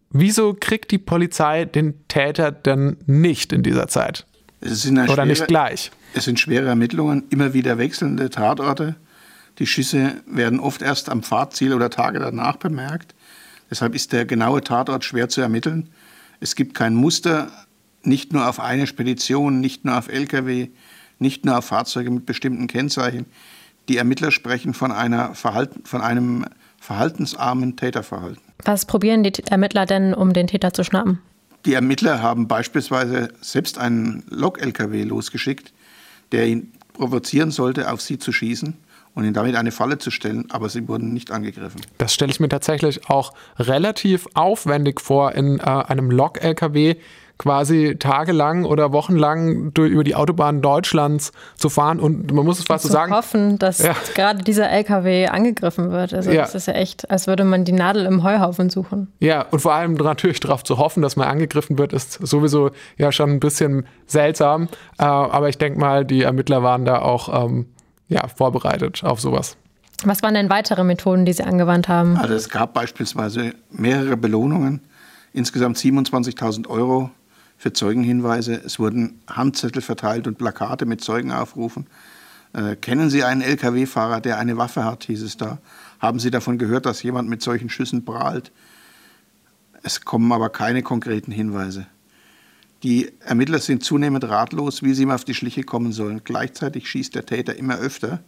Wieso 0.10 0.56
kriegt 0.60 0.92
die 0.92 0.98
Polizei 0.98 1.66
den 1.66 2.08
Täter 2.08 2.52
denn 2.52 2.98
nicht 3.06 3.52
in 3.52 3.64
dieser 3.64 3.88
Zeit? 3.88 4.26
Oder 4.66 5.14
schwere, 5.14 5.26
nicht 5.28 5.48
gleich? 5.48 5.92
Es 6.14 6.26
sind 6.26 6.40
schwere 6.40 6.68
Ermittlungen, 6.68 7.24
immer 7.30 7.54
wieder 7.54 7.78
wechselnde 7.78 8.30
Tatorte. 8.30 8.96
Die 9.60 9.68
Schüsse 9.68 10.22
werden 10.26 10.60
oft 10.60 10.82
erst 10.82 11.10
am 11.10 11.24
Fahrziel 11.24 11.74
oder 11.74 11.90
Tage 11.90 12.20
danach 12.20 12.58
bemerkt. 12.58 13.16
Deshalb 13.70 13.96
ist 13.96 14.14
der 14.14 14.26
genaue 14.26 14.62
Tatort 14.62 15.04
schwer 15.04 15.30
zu 15.30 15.42
ermitteln. 15.42 15.90
Es 16.40 16.56
gibt 16.56 16.76
kein 16.76 16.94
Muster, 16.94 17.50
nicht 18.04 18.34
nur 18.34 18.48
auf 18.48 18.60
eine 18.60 18.88
Spedition, 18.88 19.60
nicht 19.60 19.86
nur 19.86 19.98
auf 19.98 20.10
Lkw, 20.10 20.70
nicht 21.20 21.46
nur 21.46 21.58
auf 21.58 21.66
Fahrzeuge 21.66 22.12
mit 22.12 22.26
bestimmten 22.26 22.68
Kennzeichen. 22.68 23.26
Die 23.88 23.98
Ermittler 23.98 24.32
sprechen 24.32 24.74
von, 24.74 24.92
einer 24.92 25.36
Verhalten, 25.36 25.86
von 25.86 26.02
einem 26.02 26.46
verhaltensarmen 26.80 27.76
Täterverhalten. 27.76 28.42
Was 28.64 28.86
probieren 28.86 29.24
die 29.24 29.34
Ermittler 29.50 29.86
denn, 29.86 30.14
um 30.14 30.34
den 30.34 30.48
Täter 30.48 30.74
zu 30.74 30.84
schnappen? 30.84 31.20
Die 31.66 31.74
Ermittler 31.74 32.22
haben 32.22 32.48
beispielsweise 32.48 33.30
selbst 33.42 33.80
einen 33.80 34.24
Lok-LKW 34.30 35.04
losgeschickt, 35.04 35.74
der 36.32 36.48
ihn 36.48 36.72
provozieren 36.94 37.52
sollte, 37.52 37.92
auf 37.92 38.02
sie 38.02 38.20
zu 38.20 38.32
schießen 38.32 38.76
und 39.16 39.24
ihn 39.24 39.34
damit 39.34 39.56
eine 39.56 39.72
Falle 39.72 39.98
zu 39.98 40.12
stellen, 40.12 40.46
aber 40.52 40.70
sie 40.70 40.88
wurden 40.88 41.14
nicht 41.14 41.32
angegriffen. 41.32 41.82
Das 41.98 42.14
stelle 42.14 42.32
ich 42.32 42.40
mir 42.40 42.50
tatsächlich 42.50 43.10
auch 43.10 43.34
relativ 43.58 44.28
aufwendig 44.36 45.02
vor, 45.02 45.34
in 45.34 45.60
äh, 45.60 45.64
einem 45.64 46.12
Lok-LKW 46.12 46.96
quasi 47.38 47.98
tagelang 48.00 48.64
oder 48.64 48.92
wochenlang 48.94 49.74
durch, 49.74 49.92
über 49.92 50.04
die 50.04 50.16
Autobahnen 50.16 50.62
Deutschlands 50.62 51.32
zu 51.58 51.70
fahren 51.70 52.00
und 52.00 52.32
man 52.32 52.46
muss 52.46 52.60
es 52.60 52.66
fast 52.66 52.86
so 52.86 52.90
sagen. 52.90 53.14
hoffen, 53.14 53.60
dass 53.60 53.80
ja. 53.80 53.96
gerade 54.14 54.44
dieser 54.44 54.70
LKW 54.70 55.28
angegriffen 55.28 55.92
wird. 55.92 56.14
Also 56.14 56.32
ja. 56.32 56.42
das 56.42 56.56
ist 56.56 56.68
ja 56.68 56.74
echt, 56.74 57.10
als 57.12 57.28
würde 57.28 57.44
man 57.44 57.66
die 57.66 57.74
Nadel 57.74 58.06
im 58.06 58.24
Heuhaufen 58.24 58.70
suchen. 58.70 59.12
Ja, 59.20 59.42
und 59.42 59.60
vor 59.60 59.74
allem 59.74 59.96
natürlich 59.96 60.40
darauf 60.40 60.64
zu 60.64 60.78
hoffen, 60.78 61.02
dass 61.02 61.16
man 61.16 61.28
angegriffen 61.28 61.78
wird, 61.78 61.94
ist 61.94 62.14
sowieso 62.14 62.72
ja 62.98 63.12
schon 63.12 63.32
ein 63.32 63.40
bisschen 63.40 63.86
seltsam. 64.08 64.70
Äh, 64.98 65.04
aber 65.04 65.50
ich 65.50 65.58
denke 65.58 65.80
mal, 65.80 66.06
die 66.06 66.24
Ermittler 66.24 66.64
waren 66.64 66.86
da 66.86 67.00
auch 67.00 67.46
ähm, 67.46 67.68
ja, 68.08 68.28
vorbereitet 68.28 69.04
auf 69.04 69.20
sowas. 69.20 69.58
Was 70.04 70.22
waren 70.24 70.36
denn 70.36 70.50
weitere 70.50 70.84
Methoden, 70.84 71.26
die 71.26 71.34
Sie 71.34 71.44
angewandt 71.44 71.88
haben? 71.88 72.18
Also 72.18 72.34
es 72.34 72.50
gab 72.50 72.74
beispielsweise 72.74 73.54
mehrere 73.72 74.18
Belohnungen 74.18 74.82
Insgesamt 75.36 75.78
27.000 75.78 76.70
Euro 76.70 77.12
für 77.58 77.74
Zeugenhinweise. 77.74 78.62
Es 78.64 78.80
wurden 78.80 79.22
Handzettel 79.28 79.82
verteilt 79.82 80.28
und 80.28 80.38
Plakate 80.38 80.86
mit 80.86 81.02
Zeugenaufrufen. 81.02 81.88
Äh, 82.54 82.76
kennen 82.76 83.10
Sie 83.10 83.24
einen 83.24 83.42
Lkw-Fahrer, 83.42 84.22
der 84.22 84.38
eine 84.38 84.58
Waffe 84.58 84.84
hat, 84.84 85.06
hieß 85.06 85.22
es 85.22 85.38
da. 85.38 85.60
Haben 86.00 86.20
Sie 86.20 86.32
davon 86.32 86.58
gehört, 86.58 86.86
dass 86.86 87.04
jemand 87.04 87.30
mit 87.30 87.42
solchen 87.42 87.70
Schüssen 87.70 88.06
prahlt? 88.06 88.52
Es 89.84 90.02
kommen 90.02 90.32
aber 90.32 90.50
keine 90.50 90.82
konkreten 90.82 91.32
Hinweise. 91.32 91.86
Die 92.84 93.12
Ermittler 93.20 93.60
sind 93.60 93.84
zunehmend 93.84 94.24
ratlos, 94.26 94.84
wie 94.84 94.94
sie 94.94 95.04
ihm 95.04 95.12
auf 95.12 95.26
die 95.26 95.34
Schliche 95.34 95.64
kommen 95.64 95.92
sollen. 95.92 96.22
Gleichzeitig 96.24 96.90
schießt 96.90 97.16
der 97.16 97.26
Täter 97.26 97.56
immer 97.56 97.78
öfter 97.78 98.24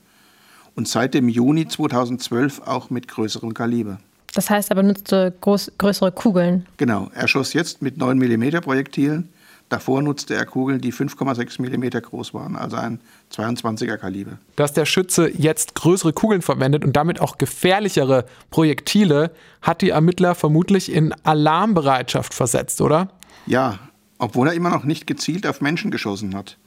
und 0.76 0.88
seit 0.88 1.14
dem 1.14 1.30
Juni 1.30 1.68
2012 1.68 2.62
auch 2.62 2.90
mit 2.90 3.08
größerem 3.08 3.54
Kaliber. 3.54 4.00
Das 4.38 4.52
heißt 4.52 4.70
aber 4.70 4.84
nutzte 4.84 5.34
groß, 5.42 5.72
größere 5.80 6.12
Kugeln. 6.12 6.68
Genau, 6.78 7.10
er 7.16 7.28
schoss 7.28 7.54
jetzt 7.54 7.82
mit 7.82 7.98
9 7.98 8.20
mm 8.20 8.62
Projektilen. 8.62 9.30
Davor 9.68 10.04
nutzte 10.04 10.36
er 10.36 10.46
Kugeln, 10.46 10.80
die 10.80 10.94
5,6 10.94 11.60
mm 11.60 12.04
groß 12.04 12.36
waren, 12.36 12.56
also 12.56 12.76
ein 12.76 13.00
22er 13.34 13.98
Kaliber. 13.98 14.38
Dass 14.56 14.74
der 14.74 14.86
Schütze 14.86 15.28
jetzt 15.36 15.74
größere 15.74 16.14
Kugeln 16.14 16.44
verwendet 16.44 16.86
und 16.86 16.96
damit 16.96 17.20
auch 17.20 17.40
gefährlichere 17.40 18.26
Projektile, 18.52 19.32
hat 19.64 19.82
die 19.82 19.90
Ermittler 19.90 20.36
vermutlich 20.36 20.92
in 20.92 21.16
Alarmbereitschaft 21.24 22.36
versetzt, 22.36 22.80
oder? 22.80 23.10
Ja, 23.48 23.80
obwohl 24.20 24.50
er 24.50 24.54
immer 24.54 24.70
noch 24.70 24.84
nicht 24.84 25.08
gezielt 25.08 25.48
auf 25.48 25.62
Menschen 25.62 25.90
geschossen 25.90 26.36
hat. 26.36 26.58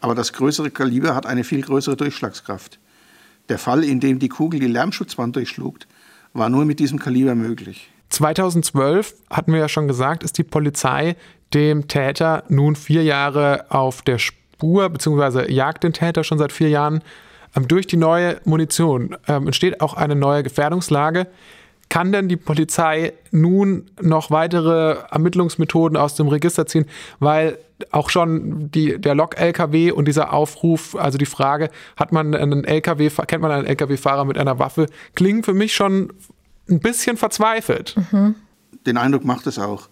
Aber 0.00 0.16
das 0.16 0.32
größere 0.32 0.72
Kaliber 0.72 1.14
hat 1.14 1.26
eine 1.26 1.44
viel 1.44 1.62
größere 1.62 1.94
Durchschlagskraft. 1.96 2.80
Der 3.48 3.58
Fall, 3.58 3.84
in 3.84 4.00
dem 4.00 4.18
die 4.18 4.28
Kugel 4.28 4.58
die 4.58 4.66
Lärmschutzwand 4.66 5.36
durchschlug, 5.36 5.78
war 6.32 6.48
nur 6.48 6.64
mit 6.64 6.80
diesem 6.80 6.98
Kaliber 6.98 7.34
möglich. 7.34 7.90
2012, 8.10 9.14
hatten 9.30 9.52
wir 9.52 9.60
ja 9.60 9.68
schon 9.68 9.88
gesagt, 9.88 10.22
ist 10.22 10.36
die 10.38 10.44
Polizei 10.44 11.16
dem 11.54 11.88
Täter 11.88 12.44
nun 12.48 12.76
vier 12.76 13.02
Jahre 13.02 13.66
auf 13.70 14.02
der 14.02 14.18
Spur, 14.18 14.88
beziehungsweise 14.88 15.50
jagt 15.50 15.84
den 15.84 15.92
Täter 15.92 16.24
schon 16.24 16.38
seit 16.38 16.52
vier 16.52 16.68
Jahren. 16.68 17.02
Ähm, 17.56 17.68
durch 17.68 17.86
die 17.86 17.96
neue 17.96 18.40
Munition 18.44 19.16
ähm, 19.28 19.46
entsteht 19.46 19.80
auch 19.80 19.94
eine 19.94 20.14
neue 20.14 20.42
Gefährdungslage. 20.42 21.26
Kann 21.92 22.10
denn 22.10 22.26
die 22.26 22.38
Polizei 22.38 23.12
nun 23.32 23.90
noch 24.00 24.30
weitere 24.30 24.96
Ermittlungsmethoden 25.10 25.98
aus 25.98 26.14
dem 26.14 26.26
Register 26.26 26.64
ziehen? 26.64 26.86
Weil 27.18 27.58
auch 27.90 28.08
schon 28.08 28.70
die, 28.70 28.98
der 28.98 29.14
Lok-LKW 29.14 29.90
und 29.90 30.08
dieser 30.08 30.32
Aufruf, 30.32 30.96
also 30.96 31.18
die 31.18 31.26
Frage, 31.26 31.68
hat 31.98 32.10
man 32.10 32.34
einen 32.34 32.64
LKW, 32.64 33.10
kennt 33.26 33.42
man 33.42 33.50
einen 33.50 33.66
LKW-Fahrer 33.66 34.24
mit 34.24 34.38
einer 34.38 34.58
Waffe, 34.58 34.86
klingen 35.14 35.42
für 35.42 35.52
mich 35.52 35.74
schon 35.74 36.14
ein 36.70 36.80
bisschen 36.80 37.18
verzweifelt. 37.18 37.94
Mhm. 38.10 38.36
Den 38.86 38.96
Eindruck 38.96 39.26
macht 39.26 39.46
es 39.46 39.58
auch. 39.58 39.90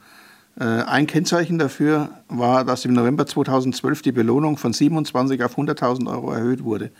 Äh, 0.58 0.64
ein 0.64 1.06
Kennzeichen 1.06 1.58
dafür 1.58 2.08
war, 2.28 2.64
dass 2.64 2.86
im 2.86 2.94
November 2.94 3.26
2012 3.26 4.00
die 4.00 4.12
Belohnung 4.12 4.56
von 4.56 4.72
27 4.72 5.44
auf 5.44 5.58
100.000 5.58 6.10
Euro 6.10 6.32
erhöht 6.32 6.64
wurde. 6.64 6.92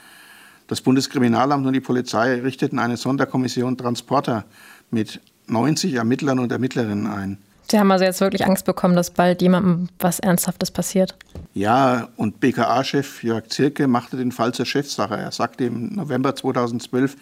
Das 0.71 0.83
Bundeskriminalamt 0.83 1.67
und 1.67 1.73
die 1.73 1.81
Polizei 1.81 2.35
richteten 2.43 2.79
eine 2.79 2.97
Sonderkommission 2.97 3.77
Transporter 3.77 4.45
mit 4.91 5.21
90 5.47 5.95
Ermittlern 5.95 6.39
und 6.39 6.53
Ermittlerinnen 6.53 7.07
ein. 7.07 7.39
Sie 7.71 7.79
haben 7.79 7.93
also 7.93 8.05
jetzt 8.05 8.21
wirklich 8.21 8.45
Angst 8.45 8.65
bekommen, 8.65 8.97
dass 8.97 9.11
bald 9.11 9.43
jemandem 9.43 9.89
was 10.01 10.19
Ernsthaftes 10.19 10.73
passiert. 10.73 11.15
Ja, 11.55 12.09
und 12.17 12.41
BKA-Chef 12.41 13.23
Jörg 13.23 13.47
Zirke 13.49 13.87
machte 13.87 14.17
den 14.17 14.33
Fall 14.33 14.53
zur 14.53 14.67
Chefsache. 14.67 15.17
Er 15.17 15.31
sagte 15.31 15.65
im 15.65 15.95
November 15.95 16.35
2012, 16.35 17.17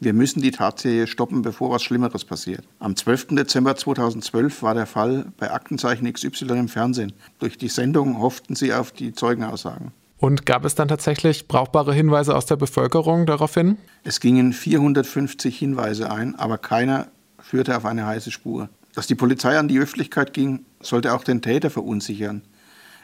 wir 0.00 0.12
müssen 0.12 0.42
die 0.42 0.50
Tatserie 0.50 1.06
stoppen, 1.06 1.40
bevor 1.40 1.70
was 1.70 1.82
Schlimmeres 1.82 2.26
passiert. 2.26 2.64
Am 2.80 2.96
12. 2.96 3.28
Dezember 3.28 3.76
2012 3.76 4.62
war 4.62 4.74
der 4.74 4.84
Fall 4.84 5.26
bei 5.38 5.50
Aktenzeichen 5.50 6.12
XY 6.12 6.44
im 6.50 6.68
Fernsehen. 6.68 7.14
Durch 7.38 7.56
die 7.56 7.68
Sendung 7.68 8.20
hofften 8.20 8.54
sie 8.54 8.74
auf 8.74 8.92
die 8.92 9.14
Zeugenaussagen. 9.14 9.92
Und 10.18 10.46
gab 10.46 10.64
es 10.64 10.74
dann 10.74 10.88
tatsächlich 10.88 11.48
brauchbare 11.48 11.94
Hinweise 11.94 12.36
aus 12.36 12.46
der 12.46 12.56
Bevölkerung 12.56 13.24
daraufhin? 13.24 13.78
Es 14.04 14.20
gingen 14.20 14.52
450 14.52 15.58
Hinweise 15.58 16.10
ein, 16.10 16.34
aber 16.34 16.58
keiner 16.58 17.08
führte 17.54 17.76
auf 17.76 17.84
eine 17.84 18.04
heiße 18.04 18.32
Spur. 18.32 18.68
Dass 18.96 19.06
die 19.06 19.14
Polizei 19.14 19.56
an 19.56 19.68
die 19.68 19.78
Öffentlichkeit 19.78 20.32
ging, 20.32 20.64
sollte 20.80 21.14
auch 21.14 21.22
den 21.22 21.40
Täter 21.40 21.70
verunsichern. 21.70 22.42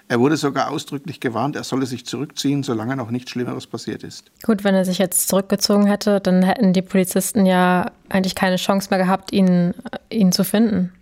Er 0.09 0.19
wurde 0.19 0.37
sogar 0.37 0.73
ausdrücklich 0.73 1.21
gewarnt, 1.21 1.55
er 1.55 1.63
solle 1.63 1.87
sich 1.87 2.05
zurückziehen, 2.05 2.65
solange 2.65 2.97
noch 2.97 3.13
nichts 3.13 3.31
Schlimmeres 3.31 3.69
passiert 3.69 4.03
ist. 4.03 4.33
Gut, 4.43 4.65
wenn 4.65 4.75
er 4.75 4.85
sich 4.85 4.99
jetzt 4.99 5.29
zurückgezogen 5.29 5.87
hätte, 5.87 6.21
dann 6.21 6.43
hätten 6.43 6.73
die 6.73 6.83
Polizisten 6.83 7.47
ja 7.47 7.93
eigentlich 8.09 8.35
keine 8.35 8.57
Chance 8.57 8.89
mehr 8.91 8.99
gehabt, 8.99 9.33
ihn, 9.33 9.73
ihn 10.11 10.33
zu 10.33 10.43
finden. 10.43 10.93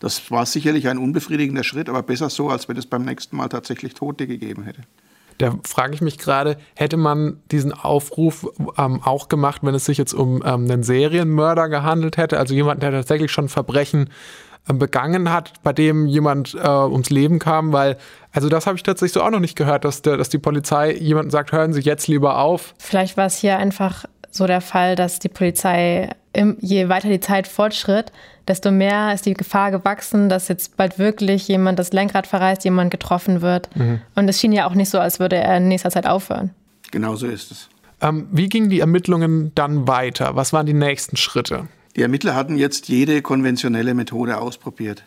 Das 0.00 0.28
war 0.32 0.44
sicherlich 0.44 0.88
ein 0.88 0.98
unbefriedigender 0.98 1.62
Schritt, 1.62 1.88
aber 1.88 2.02
besser 2.02 2.28
so, 2.28 2.48
als 2.48 2.68
wenn 2.68 2.76
es 2.76 2.86
beim 2.86 3.04
nächsten 3.04 3.36
Mal 3.36 3.46
tatsächlich 3.46 3.94
Tote 3.94 4.26
gegeben 4.26 4.64
hätte. 4.64 4.82
Da 5.38 5.54
frage 5.64 5.94
ich 5.94 6.00
mich 6.00 6.18
gerade, 6.18 6.56
hätte 6.74 6.96
man 6.96 7.40
diesen 7.50 7.72
Aufruf 7.72 8.46
ähm, 8.78 9.00
auch 9.04 9.28
gemacht, 9.28 9.62
wenn 9.62 9.74
es 9.74 9.84
sich 9.84 9.98
jetzt 9.98 10.14
um 10.14 10.36
ähm, 10.44 10.64
einen 10.64 10.82
Serienmörder 10.82 11.68
gehandelt 11.68 12.16
hätte, 12.16 12.38
also 12.38 12.54
jemanden, 12.54 12.80
der 12.80 12.92
tatsächlich 12.92 13.30
schon 13.30 13.48
Verbrechen 13.48 14.10
äh, 14.68 14.72
begangen 14.72 15.32
hat, 15.32 15.52
bei 15.62 15.72
dem 15.72 16.06
jemand 16.06 16.54
äh, 16.54 16.68
ums 16.68 17.10
Leben 17.10 17.38
kam, 17.38 17.72
weil, 17.72 17.98
also 18.32 18.48
das 18.48 18.66
habe 18.66 18.76
ich 18.76 18.82
tatsächlich 18.82 19.12
so 19.12 19.22
auch 19.22 19.30
noch 19.30 19.40
nicht 19.40 19.56
gehört, 19.56 19.84
dass, 19.84 20.02
der, 20.02 20.16
dass 20.16 20.28
die 20.28 20.38
Polizei 20.38 20.92
jemanden 20.92 21.30
sagt, 21.30 21.52
hören 21.52 21.72
Sie 21.72 21.80
jetzt 21.80 22.08
lieber 22.08 22.38
auf. 22.38 22.74
Vielleicht 22.78 23.16
war 23.16 23.26
es 23.26 23.36
hier 23.36 23.58
einfach 23.58 24.06
so 24.36 24.46
der 24.46 24.60
Fall, 24.60 24.96
dass 24.96 25.18
die 25.18 25.28
Polizei, 25.28 26.10
im, 26.32 26.56
je 26.60 26.88
weiter 26.88 27.08
die 27.08 27.20
Zeit 27.20 27.48
fortschritt, 27.48 28.12
desto 28.46 28.70
mehr 28.70 29.12
ist 29.12 29.26
die 29.26 29.34
Gefahr 29.34 29.70
gewachsen, 29.70 30.28
dass 30.28 30.48
jetzt 30.48 30.76
bald 30.76 30.98
wirklich 30.98 31.48
jemand 31.48 31.78
das 31.78 31.92
Lenkrad 31.92 32.26
verreißt, 32.26 32.64
jemand 32.64 32.90
getroffen 32.90 33.42
wird. 33.42 33.74
Mhm. 33.76 34.00
Und 34.14 34.28
es 34.28 34.40
schien 34.40 34.52
ja 34.52 34.68
auch 34.68 34.74
nicht 34.74 34.90
so, 34.90 34.98
als 35.00 35.18
würde 35.18 35.36
er 35.36 35.56
in 35.56 35.68
nächster 35.68 35.90
Zeit 35.90 36.06
aufhören. 36.06 36.50
Genau 36.90 37.16
so 37.16 37.26
ist 37.26 37.50
es. 37.50 37.68
Ähm, 38.00 38.28
wie 38.30 38.48
gingen 38.48 38.70
die 38.70 38.80
Ermittlungen 38.80 39.52
dann 39.54 39.88
weiter? 39.88 40.36
Was 40.36 40.52
waren 40.52 40.66
die 40.66 40.74
nächsten 40.74 41.16
Schritte? 41.16 41.66
Die 41.96 42.02
Ermittler 42.02 42.34
hatten 42.34 42.58
jetzt 42.58 42.88
jede 42.88 43.22
konventionelle 43.22 43.94
Methode 43.94 44.38
ausprobiert. 44.38 45.02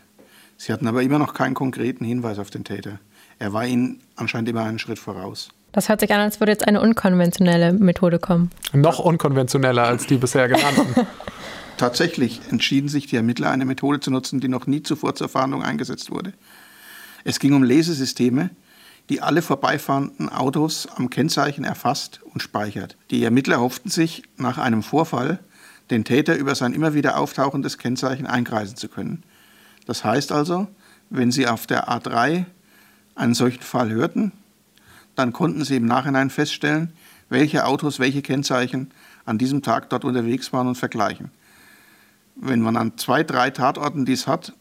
Sie 0.57 0.73
hatten 0.73 0.87
aber 0.87 1.03
immer 1.03 1.19
noch 1.19 1.33
keinen 1.33 1.53
konkreten 1.53 2.03
Hinweis 2.03 2.39
auf 2.39 2.49
den 2.49 2.63
Täter. 2.63 2.99
Er 3.37 3.53
war 3.53 3.65
ihnen 3.65 4.01
anscheinend 4.15 4.49
immer 4.49 4.63
einen 4.63 4.79
Schritt 4.79 4.99
voraus. 4.99 5.49
Das 5.71 5.87
hört 5.87 5.99
sich 5.99 6.11
an, 6.13 6.19
als 6.19 6.39
würde 6.39 6.51
jetzt 6.51 6.67
eine 6.67 6.81
unkonventionelle 6.81 7.73
Methode 7.73 8.19
kommen. 8.19 8.49
Noch 8.73 8.99
unkonventioneller 8.99 9.83
als 9.83 10.07
die 10.07 10.17
bisher 10.17 10.47
genannten. 10.47 11.07
Tatsächlich 11.77 12.41
entschieden 12.49 12.89
sich 12.89 13.07
die 13.07 13.15
Ermittler, 13.15 13.51
eine 13.51 13.65
Methode 13.65 13.99
zu 13.99 14.11
nutzen, 14.11 14.39
die 14.39 14.47
noch 14.47 14.67
nie 14.67 14.83
zuvor 14.83 15.15
zur 15.15 15.29
Fahndung 15.29 15.63
eingesetzt 15.63 16.11
wurde. 16.11 16.33
Es 17.23 17.39
ging 17.39 17.53
um 17.53 17.63
Lesesysteme, 17.63 18.49
die 19.09 19.21
alle 19.21 19.41
vorbeifahrenden 19.41 20.29
Autos 20.29 20.87
am 20.95 21.09
Kennzeichen 21.09 21.63
erfasst 21.63 22.19
und 22.33 22.41
speichert. 22.41 22.97
Die 23.11 23.23
Ermittler 23.23 23.59
hofften 23.59 23.89
sich, 23.89 24.23
nach 24.37 24.57
einem 24.57 24.83
Vorfall 24.83 25.39
den 25.89 26.03
Täter 26.03 26.35
über 26.35 26.53
sein 26.55 26.73
immer 26.73 26.93
wieder 26.93 27.17
auftauchendes 27.17 27.77
Kennzeichen 27.77 28.27
einkreisen 28.27 28.75
zu 28.75 28.89
können. 28.89 29.23
Das 29.85 30.03
heißt 30.03 30.31
also, 30.31 30.67
wenn 31.09 31.31
sie 31.31 31.47
auf 31.47 31.65
der 31.65 31.89
A3 31.89 32.45
einen 33.15 33.33
solchen 33.33 33.63
Fall 33.63 33.89
hörten, 33.89 34.31
dann 35.19 35.33
konnten 35.33 35.63
sie 35.65 35.75
im 35.75 35.85
Nachhinein 35.85 36.29
feststellen, 36.29 36.93
welche 37.29 37.65
Autos 37.65 37.99
welche 37.99 38.21
Kennzeichen 38.21 38.91
an 39.25 39.37
diesem 39.37 39.61
Tag 39.61 39.89
dort 39.89 40.05
unterwegs 40.05 40.51
waren 40.53 40.67
und 40.67 40.75
vergleichen. 40.75 41.29
Wenn 42.35 42.61
man 42.61 42.77
an 42.77 42.97
zwei, 42.97 43.23
drei 43.23 43.49
Tatorten 43.49 44.05
dies 44.05 44.25
hat, 44.25 44.53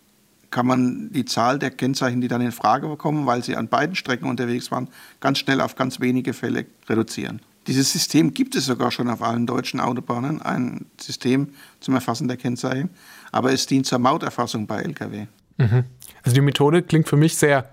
kann 0.50 0.66
man 0.66 1.12
die 1.12 1.24
Zahl 1.24 1.58
der 1.58 1.70
Kennzeichen, 1.70 2.20
die 2.20 2.28
dann 2.28 2.40
in 2.40 2.52
Frage 2.52 2.94
kommen, 2.96 3.26
weil 3.26 3.44
sie 3.44 3.56
an 3.56 3.68
beiden 3.68 3.94
Strecken 3.94 4.28
unterwegs 4.28 4.70
waren, 4.70 4.88
ganz 5.20 5.38
schnell 5.38 5.60
auf 5.60 5.76
ganz 5.76 6.00
wenige 6.00 6.32
Fälle 6.32 6.66
reduzieren. 6.88 7.40
Dieses 7.66 7.92
System 7.92 8.32
gibt 8.32 8.54
es 8.54 8.64
sogar 8.64 8.90
schon 8.90 9.10
auf 9.10 9.22
allen 9.22 9.46
deutschen 9.46 9.78
Autobahnen, 9.78 10.40
ein 10.40 10.86
System 10.98 11.52
zum 11.80 11.94
Erfassen 11.94 12.26
der 12.26 12.38
Kennzeichen, 12.38 12.90
aber 13.30 13.52
es 13.52 13.66
dient 13.66 13.86
zur 13.86 13.98
Mauterfassung 13.98 14.66
bei 14.66 14.80
Lkw. 14.80 15.26
Mhm. 15.58 15.84
Also 16.22 16.34
die 16.34 16.40
Methode 16.40 16.82
klingt 16.82 17.08
für 17.08 17.16
mich 17.16 17.36
sehr 17.36 17.68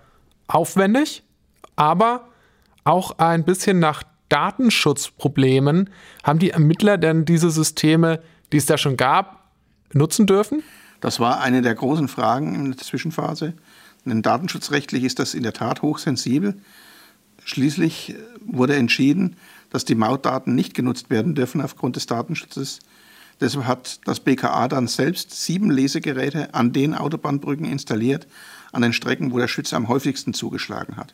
aufwendig, 0.47 1.23
aber 1.77 2.27
auch 2.85 3.17
ein 3.17 3.43
bisschen 3.43 3.79
nach 3.79 4.03
Datenschutzproblemen. 4.29 5.89
Haben 6.23 6.39
die 6.39 6.51
Ermittler 6.51 6.97
denn 6.97 7.25
diese 7.25 7.51
Systeme, 7.51 8.21
die 8.53 8.57
es 8.57 8.65
da 8.65 8.77
schon 8.77 8.95
gab, 8.95 9.49
nutzen 9.93 10.25
dürfen? 10.27 10.63
Das 11.01 11.19
war 11.19 11.41
eine 11.41 11.61
der 11.61 11.75
großen 11.75 12.07
Fragen 12.07 12.55
in 12.55 12.71
der 12.71 12.77
Zwischenphase. 12.77 13.53
Denn 14.05 14.21
datenschutzrechtlich 14.21 15.03
ist 15.03 15.19
das 15.19 15.33
in 15.33 15.43
der 15.43 15.53
Tat 15.53 15.81
hochsensibel. 15.81 16.55
Schließlich 17.43 18.15
wurde 18.45 18.75
entschieden, 18.75 19.35
dass 19.71 19.85
die 19.85 19.95
Mautdaten 19.95 20.55
nicht 20.55 20.73
genutzt 20.73 21.09
werden 21.09 21.35
dürfen 21.35 21.61
aufgrund 21.61 21.95
des 21.95 22.05
Datenschutzes. 22.05 22.79
Deshalb 23.41 23.65
hat 23.65 23.99
das 24.05 24.19
BKA 24.19 24.67
dann 24.67 24.87
selbst 24.87 25.43
sieben 25.43 25.69
Lesegeräte 25.69 26.53
an 26.53 26.71
den 26.71 26.95
Autobahnbrücken 26.95 27.65
installiert, 27.65 28.27
an 28.71 28.83
den 28.83 28.93
Strecken, 28.93 29.31
wo 29.31 29.39
der 29.39 29.47
Schütze 29.47 29.75
am 29.75 29.89
häufigsten 29.89 30.33
zugeschlagen 30.33 30.97
hat. 30.97 31.13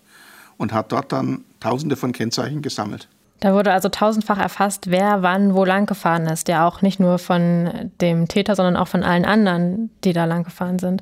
Und 0.58 0.74
hat 0.74 0.92
dort 0.92 1.12
dann 1.12 1.44
Tausende 1.62 1.96
von 1.96 2.12
Kennzeichen 2.12 2.62
gesammelt. 2.62 3.08
Da 3.39 3.53
wurde 3.53 3.72
also 3.72 3.89
tausendfach 3.89 4.38
erfasst, 4.38 4.91
wer 4.91 5.24
wann 5.24 5.56
wo 5.56 5.65
lang 5.65 5.88
gefahren 5.88 6.27
ist. 6.27 6.48
Ja, 6.48 6.68
auch 6.68 6.82
nicht 6.82 7.00
nur 7.00 7.18
von 7.18 7.89
dem 8.00 8.27
Täter, 8.27 8.56
sondern 8.56 8.75
auch 8.75 8.88
von 8.88 9.03
allen 9.03 9.25
anderen, 9.25 9.89
die 10.03 10.13
da 10.13 10.25
lang 10.25 10.44
gefahren 10.44 10.77
sind. 10.77 11.01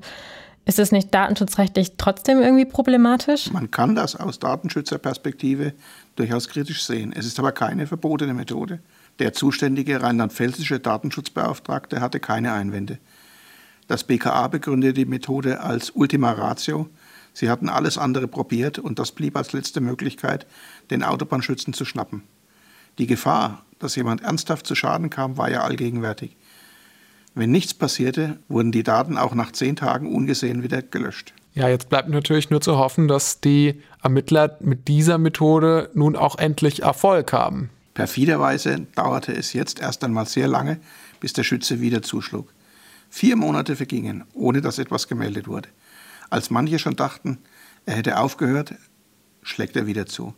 Ist 0.65 0.79
es 0.79 0.91
nicht 0.91 1.13
datenschutzrechtlich 1.13 1.93
trotzdem 1.97 2.41
irgendwie 2.41 2.65
problematisch? 2.65 3.51
Man 3.51 3.71
kann 3.71 3.95
das 3.95 4.15
aus 4.15 4.39
Datenschützerperspektive 4.39 5.73
durchaus 6.15 6.47
kritisch 6.47 6.83
sehen. 6.83 7.11
Es 7.11 7.25
ist 7.25 7.39
aber 7.39 7.51
keine 7.51 7.87
verbotene 7.87 8.33
Methode. 8.33 8.79
Der 9.17 9.33
zuständige 9.33 10.01
rheinland-pfälzische 10.01 10.79
Datenschutzbeauftragte 10.79 11.99
hatte 11.99 12.19
keine 12.19 12.53
Einwände. 12.53 12.99
Das 13.87 14.03
BKA 14.03 14.47
begründete 14.47 14.93
die 14.93 15.05
Methode 15.05 15.59
als 15.59 15.89
Ultima 15.89 16.31
Ratio. 16.31 16.87
Sie 17.39 17.49
hatten 17.49 17.69
alles 17.69 17.97
andere 17.97 18.27
probiert 18.27 18.79
und 18.79 18.99
das 18.99 19.13
blieb 19.13 19.37
als 19.37 19.53
letzte 19.53 19.79
Möglichkeit, 19.79 20.45
den 20.91 21.03
Autobahnschützen 21.03 21.73
zu 21.73 21.85
schnappen. 21.85 22.23
Die 22.97 23.07
Gefahr, 23.07 23.63
dass 23.79 23.95
jemand 23.95 24.23
ernsthaft 24.23 24.67
zu 24.67 24.75
Schaden 24.75 25.09
kam, 25.09 25.37
war 25.37 25.49
ja 25.49 25.61
allgegenwärtig. 25.61 26.35
Wenn 27.35 27.49
nichts 27.49 27.73
passierte, 27.73 28.39
wurden 28.49 28.73
die 28.73 28.83
Daten 28.83 29.17
auch 29.17 29.33
nach 29.35 29.53
zehn 29.53 29.77
Tagen 29.77 30.13
ungesehen 30.13 30.63
wieder 30.63 30.81
gelöscht. 30.81 31.33
Ja, 31.53 31.69
jetzt 31.69 31.87
bleibt 31.87 32.09
natürlich 32.09 32.49
nur 32.49 32.59
zu 32.59 32.77
hoffen, 32.77 33.07
dass 33.07 33.39
die 33.39 33.81
Ermittler 34.03 34.57
mit 34.59 34.89
dieser 34.89 35.17
Methode 35.17 35.91
nun 35.93 36.17
auch 36.17 36.37
endlich 36.37 36.81
Erfolg 36.83 37.31
haben. 37.31 37.69
Perfiderweise 37.93 38.85
dauerte 38.95 39.31
es 39.31 39.53
jetzt 39.53 39.79
erst 39.79 40.03
einmal 40.03 40.25
sehr 40.25 40.49
lange, 40.49 40.81
bis 41.21 41.31
der 41.31 41.43
Schütze 41.43 41.79
wieder 41.79 42.01
zuschlug. 42.01 42.51
Vier 43.09 43.37
Monate 43.37 43.77
vergingen, 43.77 44.25
ohne 44.33 44.59
dass 44.59 44.77
etwas 44.77 45.07
gemeldet 45.07 45.47
wurde. 45.47 45.69
Als 46.29 46.49
manche 46.49 46.79
schon 46.79 46.95
dachten, 46.95 47.39
er 47.85 47.95
hätte 47.95 48.19
aufgehört, 48.19 48.75
schlägt 49.41 49.75
er 49.75 49.87
wieder 49.87 50.05
zu. 50.05 50.33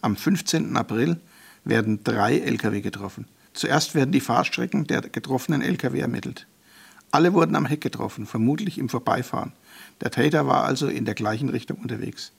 Am 0.00 0.16
15. 0.16 0.76
April 0.76 1.20
werden 1.64 2.04
drei 2.04 2.38
Lkw 2.38 2.80
getroffen. 2.80 3.26
Zuerst 3.52 3.94
werden 3.94 4.12
die 4.12 4.20
Fahrstrecken 4.20 4.86
der 4.86 5.00
getroffenen 5.00 5.62
Lkw 5.62 5.98
ermittelt. 5.98 6.46
Alle 7.10 7.32
wurden 7.32 7.54
am 7.54 7.66
Heck 7.66 7.80
getroffen, 7.80 8.26
vermutlich 8.26 8.76
im 8.76 8.88
Vorbeifahren. 8.88 9.52
Der 10.00 10.10
Täter 10.10 10.48
war 10.48 10.64
also 10.64 10.88
in 10.88 11.04
der 11.04 11.14
gleichen 11.14 11.48
Richtung 11.48 11.78
unterwegs. 11.78 12.32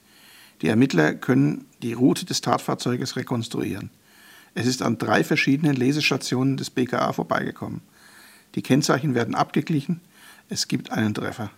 Die 0.62 0.68
Ermittler 0.68 1.14
können 1.14 1.66
die 1.82 1.94
Route 1.94 2.26
des 2.26 2.42
Tatfahrzeuges 2.42 3.16
rekonstruieren. 3.16 3.90
Es 4.54 4.68
ist 4.68 4.82
an 4.82 4.98
drei 4.98 5.24
verschiedenen 5.24 5.76
Lesestationen 5.76 6.58
des 6.58 6.70
BKA 6.70 7.14
vorbeigekommen. 7.14 7.82
Die 8.56 8.62
Kennzeichen 8.62 9.16
werden 9.16 9.36
abgeglichen. 9.36 10.02
Es 10.50 10.68
gibt 10.68 10.92
einen 10.92 11.14
Treffer. 11.14 11.52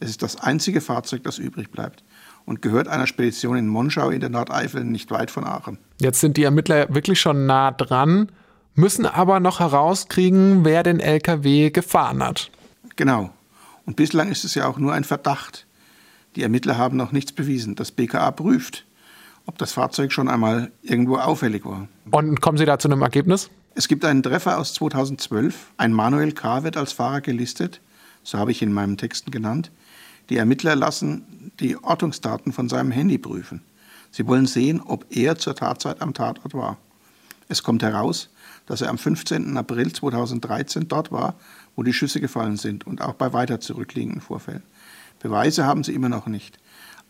Es 0.00 0.10
ist 0.10 0.22
das 0.22 0.36
einzige 0.40 0.80
Fahrzeug, 0.80 1.22
das 1.24 1.38
übrig 1.38 1.70
bleibt 1.70 2.04
und 2.44 2.62
gehört 2.62 2.88
einer 2.88 3.06
Spedition 3.06 3.56
in 3.56 3.68
Monschau 3.68 4.10
in 4.10 4.20
der 4.20 4.30
Nordeifel 4.30 4.84
nicht 4.84 5.10
weit 5.10 5.30
von 5.30 5.44
Aachen. 5.44 5.78
Jetzt 6.00 6.20
sind 6.20 6.36
die 6.36 6.44
Ermittler 6.44 6.94
wirklich 6.94 7.20
schon 7.20 7.46
nah 7.46 7.72
dran, 7.72 8.30
müssen 8.74 9.06
aber 9.06 9.40
noch 9.40 9.60
herauskriegen, 9.60 10.64
wer 10.64 10.82
den 10.82 11.00
LKW 11.00 11.70
gefahren 11.70 12.22
hat. 12.22 12.50
Genau. 12.96 13.30
Und 13.84 13.96
bislang 13.96 14.30
ist 14.30 14.44
es 14.44 14.54
ja 14.54 14.66
auch 14.66 14.78
nur 14.78 14.92
ein 14.92 15.04
Verdacht. 15.04 15.66
Die 16.36 16.42
Ermittler 16.42 16.78
haben 16.78 16.96
noch 16.96 17.12
nichts 17.12 17.32
bewiesen. 17.32 17.74
Das 17.74 17.90
BKA 17.90 18.30
prüft, 18.30 18.86
ob 19.46 19.58
das 19.58 19.72
Fahrzeug 19.72 20.12
schon 20.12 20.28
einmal 20.28 20.70
irgendwo 20.82 21.16
auffällig 21.16 21.64
war. 21.64 21.88
Und 22.10 22.40
kommen 22.40 22.58
Sie 22.58 22.66
da 22.66 22.78
zu 22.78 22.88
einem 22.88 23.02
Ergebnis? 23.02 23.50
Es 23.74 23.88
gibt 23.88 24.04
einen 24.04 24.22
Treffer 24.22 24.58
aus 24.58 24.74
2012. 24.74 25.72
Ein 25.76 25.92
Manuel 25.92 26.32
K. 26.32 26.64
wird 26.64 26.76
als 26.76 26.92
Fahrer 26.92 27.20
gelistet. 27.20 27.80
So 28.22 28.38
habe 28.38 28.50
ich 28.50 28.62
ihn 28.62 28.68
in 28.68 28.74
meinen 28.74 28.96
Texten 28.96 29.30
genannt. 29.30 29.70
Die 30.30 30.36
Ermittler 30.36 30.76
lassen 30.76 31.52
die 31.60 31.76
Ortungsdaten 31.76 32.52
von 32.52 32.68
seinem 32.68 32.90
Handy 32.90 33.18
prüfen. 33.18 33.62
Sie 34.10 34.26
wollen 34.26 34.46
sehen, 34.46 34.80
ob 34.80 35.06
er 35.10 35.36
zur 35.36 35.54
Tatzeit 35.54 36.00
am 36.00 36.14
Tatort 36.14 36.54
war. 36.54 36.78
Es 37.48 37.62
kommt 37.62 37.82
heraus, 37.82 38.30
dass 38.66 38.82
er 38.82 38.90
am 38.90 38.98
15. 38.98 39.56
April 39.56 39.92
2013 39.92 40.88
dort 40.88 41.10
war, 41.10 41.34
wo 41.76 41.82
die 41.82 41.92
Schüsse 41.92 42.20
gefallen 42.20 42.56
sind 42.56 42.86
und 42.86 43.00
auch 43.00 43.14
bei 43.14 43.32
weiter 43.32 43.60
zurückliegenden 43.60 44.20
Vorfällen. 44.20 44.62
Beweise 45.20 45.64
haben 45.64 45.82
sie 45.82 45.94
immer 45.94 46.08
noch 46.08 46.26
nicht, 46.26 46.58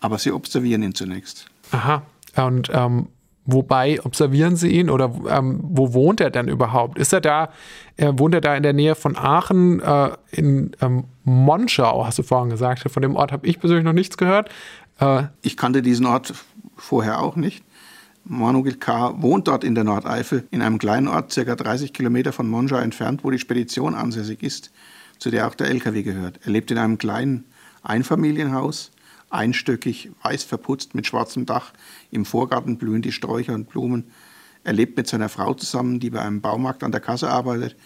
aber 0.00 0.18
sie 0.18 0.32
observieren 0.32 0.82
ihn 0.82 0.94
zunächst. 0.94 1.46
Aha. 1.72 2.02
Und 2.36 2.70
ähm, 2.72 3.08
wobei 3.48 3.98
observieren 4.04 4.56
Sie 4.56 4.68
ihn 4.68 4.90
oder 4.90 5.10
ähm, 5.28 5.60
wo 5.62 5.94
wohnt 5.94 6.20
er 6.20 6.30
denn 6.30 6.48
überhaupt? 6.48 6.98
Ist 6.98 7.12
er 7.14 7.22
da, 7.22 7.48
äh, 7.96 8.12
wohnt 8.14 8.34
er 8.34 8.42
da 8.42 8.54
in 8.54 8.62
der 8.62 8.74
Nähe 8.74 8.94
von 8.94 9.16
Aachen, 9.16 9.80
äh, 9.80 10.10
in 10.30 10.76
ähm, 10.82 11.04
Monschau, 11.24 12.04
hast 12.04 12.18
du 12.18 12.22
vorhin 12.22 12.50
gesagt? 12.50 12.88
Von 12.90 13.02
dem 13.02 13.16
Ort 13.16 13.32
habe 13.32 13.46
ich 13.46 13.58
persönlich 13.58 13.84
noch 13.84 13.94
nichts 13.94 14.18
gehört. 14.18 14.50
Äh, 15.00 15.24
ich 15.40 15.56
kannte 15.56 15.80
diesen 15.80 16.04
Ort 16.04 16.34
vorher 16.76 17.22
auch 17.22 17.36
nicht. 17.36 17.64
Manuel 18.24 18.74
K. 18.74 19.14
wohnt 19.22 19.48
dort 19.48 19.64
in 19.64 19.74
der 19.74 19.84
Nordeifel, 19.84 20.46
in 20.50 20.60
einem 20.60 20.78
kleinen 20.78 21.08
Ort, 21.08 21.32
circa 21.32 21.56
30 21.56 21.94
Kilometer 21.94 22.32
von 22.32 22.48
Monschau 22.50 22.76
entfernt, 22.76 23.24
wo 23.24 23.30
die 23.30 23.38
Spedition 23.38 23.94
ansässig 23.94 24.42
ist, 24.42 24.70
zu 25.18 25.30
der 25.30 25.48
auch 25.48 25.54
der 25.54 25.68
LKW 25.68 26.02
gehört. 26.02 26.38
Er 26.44 26.52
lebt 26.52 26.70
in 26.70 26.76
einem 26.76 26.98
kleinen 26.98 27.46
Einfamilienhaus, 27.82 28.90
einstöckig, 29.30 30.10
weiß 30.22 30.44
verputzt 30.44 30.94
mit 30.94 31.06
schwarzem 31.06 31.46
Dach. 31.46 31.72
Im 32.10 32.24
Vorgarten 32.24 32.78
blühen 32.78 33.02
die 33.02 33.12
Sträucher 33.12 33.54
und 33.54 33.68
Blumen. 33.68 34.10
Er 34.64 34.72
lebt 34.72 34.96
mit 34.96 35.06
seiner 35.06 35.28
Frau 35.28 35.54
zusammen, 35.54 36.00
die 36.00 36.10
bei 36.10 36.20
einem 36.20 36.40
Baumarkt 36.40 36.82
an 36.82 36.92
der 36.92 37.00
Kasse 37.00 37.30
arbeitet 37.30 37.76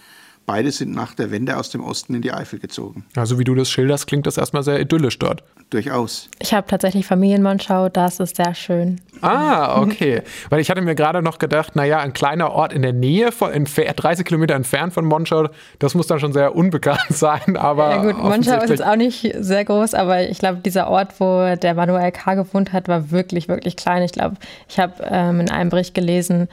Beide 0.44 0.72
sind 0.72 0.92
nach 0.94 1.14
der 1.14 1.30
Wende 1.30 1.56
aus 1.56 1.70
dem 1.70 1.84
Osten 1.84 2.14
in 2.14 2.22
die 2.22 2.32
Eifel 2.32 2.58
gezogen. 2.58 3.04
Also 3.14 3.38
wie 3.38 3.44
du 3.44 3.54
das 3.54 3.70
schilderst, 3.70 4.08
klingt 4.08 4.26
das 4.26 4.38
erstmal 4.38 4.62
sehr 4.64 4.80
idyllisch 4.80 5.18
dort. 5.18 5.44
Durchaus. 5.70 6.28
Ich 6.40 6.52
habe 6.52 6.66
tatsächlich 6.66 7.06
Familienmonschau, 7.06 7.88
das 7.88 8.18
ist 8.20 8.36
sehr 8.36 8.54
schön. 8.54 9.00
Ah, 9.20 9.80
okay. 9.80 10.22
Weil 10.50 10.60
ich 10.60 10.68
hatte 10.68 10.82
mir 10.82 10.94
gerade 10.94 11.22
noch 11.22 11.38
gedacht, 11.38 11.76
naja, 11.76 12.00
ein 12.00 12.12
kleiner 12.12 12.50
Ort 12.50 12.72
in 12.72 12.82
der 12.82 12.92
Nähe, 12.92 13.30
von, 13.30 13.52
in 13.52 13.64
30 13.64 14.26
Kilometer 14.26 14.54
entfernt 14.54 14.92
von 14.92 15.04
Monschau, 15.04 15.48
das 15.78 15.94
muss 15.94 16.08
dann 16.08 16.18
schon 16.18 16.32
sehr 16.32 16.56
unbekannt 16.56 17.00
sein. 17.08 17.56
Aber 17.56 17.90
ja 17.90 18.02
gut, 18.02 18.22
Monschau 18.22 18.60
ist 18.62 18.70
jetzt 18.70 18.84
auch 18.84 18.96
nicht 18.96 19.34
sehr 19.38 19.64
groß, 19.64 19.94
aber 19.94 20.28
ich 20.28 20.38
glaube, 20.38 20.58
dieser 20.58 20.88
Ort, 20.88 21.20
wo 21.20 21.54
der 21.54 21.74
Manuel 21.74 22.10
K. 22.10 22.34
gewohnt 22.34 22.72
hat, 22.72 22.88
war 22.88 23.10
wirklich, 23.10 23.48
wirklich 23.48 23.76
klein. 23.76 24.02
Ich 24.02 24.12
glaube, 24.12 24.36
ich 24.68 24.78
habe 24.80 24.94
ähm, 25.08 25.40
in 25.40 25.50
einem 25.50 25.70
Bericht 25.70 25.94
gelesen, 25.94 26.48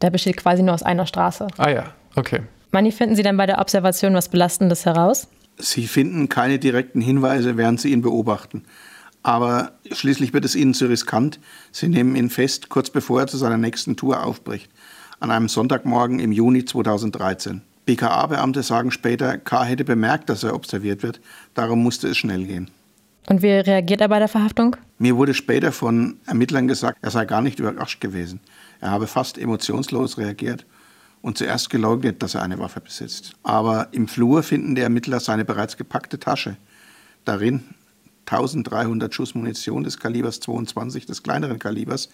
der 0.00 0.10
besteht 0.10 0.36
quasi 0.36 0.62
nur 0.62 0.74
aus 0.74 0.82
einer 0.82 1.06
Straße. 1.06 1.48
Ah 1.58 1.70
ja, 1.70 1.84
okay. 2.16 2.40
Manni, 2.74 2.90
finden 2.90 3.16
Sie 3.16 3.22
dann 3.22 3.36
bei 3.36 3.44
der 3.44 3.60
Observation 3.60 4.14
was 4.14 4.30
Belastendes 4.30 4.86
heraus? 4.86 5.28
Sie 5.58 5.86
finden 5.86 6.30
keine 6.30 6.58
direkten 6.58 7.02
Hinweise, 7.02 7.58
während 7.58 7.78
Sie 7.82 7.92
ihn 7.92 8.00
beobachten. 8.00 8.64
Aber 9.22 9.72
schließlich 9.92 10.32
wird 10.32 10.46
es 10.46 10.56
Ihnen 10.56 10.72
zu 10.72 10.86
riskant. 10.86 11.38
Sie 11.70 11.88
nehmen 11.88 12.16
ihn 12.16 12.30
fest, 12.30 12.70
kurz 12.70 12.88
bevor 12.88 13.20
er 13.20 13.26
zu 13.26 13.36
seiner 13.36 13.58
nächsten 13.58 13.96
Tour 13.96 14.24
aufbricht. 14.24 14.72
An 15.20 15.30
einem 15.30 15.48
Sonntagmorgen 15.48 16.18
im 16.18 16.32
Juni 16.32 16.64
2013. 16.64 17.60
BKA-Beamte 17.84 18.62
sagen 18.62 18.90
später, 18.90 19.36
K. 19.36 19.64
hätte 19.64 19.84
bemerkt, 19.84 20.30
dass 20.30 20.42
er 20.42 20.54
observiert 20.54 21.02
wird. 21.02 21.20
Darum 21.52 21.82
musste 21.82 22.08
es 22.08 22.16
schnell 22.16 22.44
gehen. 22.46 22.70
Und 23.28 23.42
wie 23.42 23.50
reagiert 23.50 24.00
er 24.00 24.08
bei 24.08 24.18
der 24.18 24.28
Verhaftung? 24.28 24.76
Mir 24.98 25.16
wurde 25.16 25.34
später 25.34 25.72
von 25.72 26.16
Ermittlern 26.24 26.68
gesagt, 26.68 26.98
er 27.02 27.10
sei 27.10 27.26
gar 27.26 27.42
nicht 27.42 27.58
überrascht 27.58 28.00
gewesen. 28.00 28.40
Er 28.80 28.90
habe 28.90 29.06
fast 29.06 29.36
emotionslos 29.36 30.16
reagiert 30.16 30.64
und 31.22 31.38
zuerst 31.38 31.70
geleugnet, 31.70 32.22
dass 32.22 32.34
er 32.34 32.42
eine 32.42 32.58
Waffe 32.58 32.80
besitzt. 32.80 33.34
Aber 33.42 33.88
im 33.92 34.08
Flur 34.08 34.42
finden 34.42 34.74
die 34.74 34.82
Ermittler 34.82 35.20
seine 35.20 35.44
bereits 35.44 35.76
gepackte 35.76 36.18
Tasche. 36.18 36.56
Darin 37.24 37.62
1300 38.26 39.12
Schuss 39.12 39.34
Munition 39.34 39.84
des 39.84 39.98
Kalibers 39.98 40.40
22, 40.40 41.06
des 41.06 41.22
kleineren 41.22 41.58
Kalibers, 41.58 42.08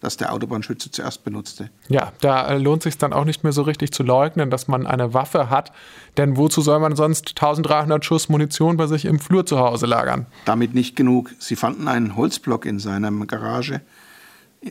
das 0.00 0.16
der 0.16 0.32
Autobahnschütze 0.32 0.90
zuerst 0.90 1.24
benutzte. 1.24 1.70
Ja, 1.88 2.12
da 2.20 2.52
lohnt 2.54 2.82
sich 2.82 2.98
dann 2.98 3.12
auch 3.12 3.24
nicht 3.24 3.44
mehr 3.44 3.52
so 3.52 3.62
richtig 3.62 3.92
zu 3.92 4.02
leugnen, 4.02 4.50
dass 4.50 4.68
man 4.68 4.86
eine 4.86 5.14
Waffe 5.14 5.50
hat, 5.50 5.72
denn 6.16 6.36
wozu 6.36 6.60
soll 6.60 6.78
man 6.80 6.96
sonst 6.96 7.30
1300 7.30 8.04
Schuss 8.04 8.28
Munition 8.28 8.76
bei 8.76 8.86
sich 8.86 9.04
im 9.06 9.18
Flur 9.18 9.46
zu 9.46 9.58
Hause 9.58 9.86
lagern? 9.86 10.26
Damit 10.44 10.74
nicht 10.74 10.96
genug. 10.96 11.30
Sie 11.38 11.56
fanden 11.56 11.88
einen 11.88 12.16
Holzblock 12.16 12.66
in 12.66 12.78
seiner 12.78 13.10
Garage, 13.26 13.80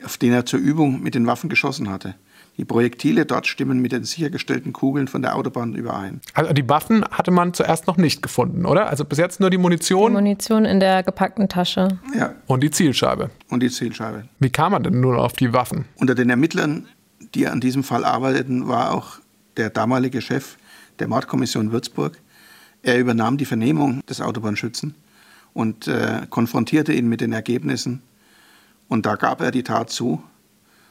auf 0.05 0.17
den 0.17 0.33
er 0.33 0.45
zur 0.45 0.59
Übung 0.59 1.01
mit 1.01 1.15
den 1.15 1.27
Waffen 1.27 1.49
geschossen 1.49 1.89
hatte. 1.89 2.15
Die 2.57 2.65
Projektile 2.65 3.25
dort 3.25 3.47
stimmen 3.47 3.79
mit 3.79 3.91
den 3.91 4.03
sichergestellten 4.03 4.73
Kugeln 4.73 5.07
von 5.07 5.23
der 5.23 5.35
Autobahn 5.35 5.73
überein. 5.73 6.21
Also 6.35 6.53
die 6.53 6.69
Waffen 6.69 7.03
hatte 7.09 7.31
man 7.31 7.53
zuerst 7.53 7.87
noch 7.87 7.97
nicht 7.97 8.21
gefunden, 8.21 8.65
oder? 8.65 8.87
Also 8.89 9.05
bis 9.05 9.17
jetzt 9.17 9.39
nur 9.39 9.49
die 9.49 9.57
Munition. 9.57 10.11
Die 10.11 10.17
Munition 10.17 10.65
in 10.65 10.79
der 10.79 11.01
gepackten 11.01 11.49
Tasche. 11.49 11.87
Ja. 12.15 12.35
Und 12.45 12.61
die 12.61 12.69
Zielscheibe. 12.69 13.31
Und 13.49 13.63
die 13.63 13.69
Zielscheibe. 13.69 14.25
Wie 14.39 14.51
kam 14.51 14.73
man 14.73 14.83
denn 14.83 14.99
nur 14.99 15.17
auf 15.17 15.33
die 15.33 15.51
Waffen? 15.51 15.85
Unter 15.95 16.13
den 16.13 16.29
Ermittlern, 16.29 16.87
die 17.33 17.47
an 17.47 17.59
diesem 17.59 17.83
Fall 17.83 18.05
arbeiteten, 18.05 18.67
war 18.67 18.93
auch 18.93 19.17
der 19.57 19.71
damalige 19.71 20.21
Chef 20.21 20.57
der 20.99 21.07
Mordkommission 21.07 21.71
Würzburg. 21.71 22.19
Er 22.83 22.99
übernahm 22.99 23.37
die 23.37 23.45
Vernehmung 23.45 24.05
des 24.05 24.21
Autobahnschützen 24.21 24.93
und 25.53 25.87
äh, 25.87 26.27
konfrontierte 26.29 26.93
ihn 26.93 27.07
mit 27.07 27.21
den 27.21 27.33
Ergebnissen. 27.33 28.03
Und 28.89 29.07
da 29.07 29.15
gab 29.15 29.41
er 29.41 29.49
die 29.49 29.63
Tat 29.63 29.89
zu. 29.89 30.21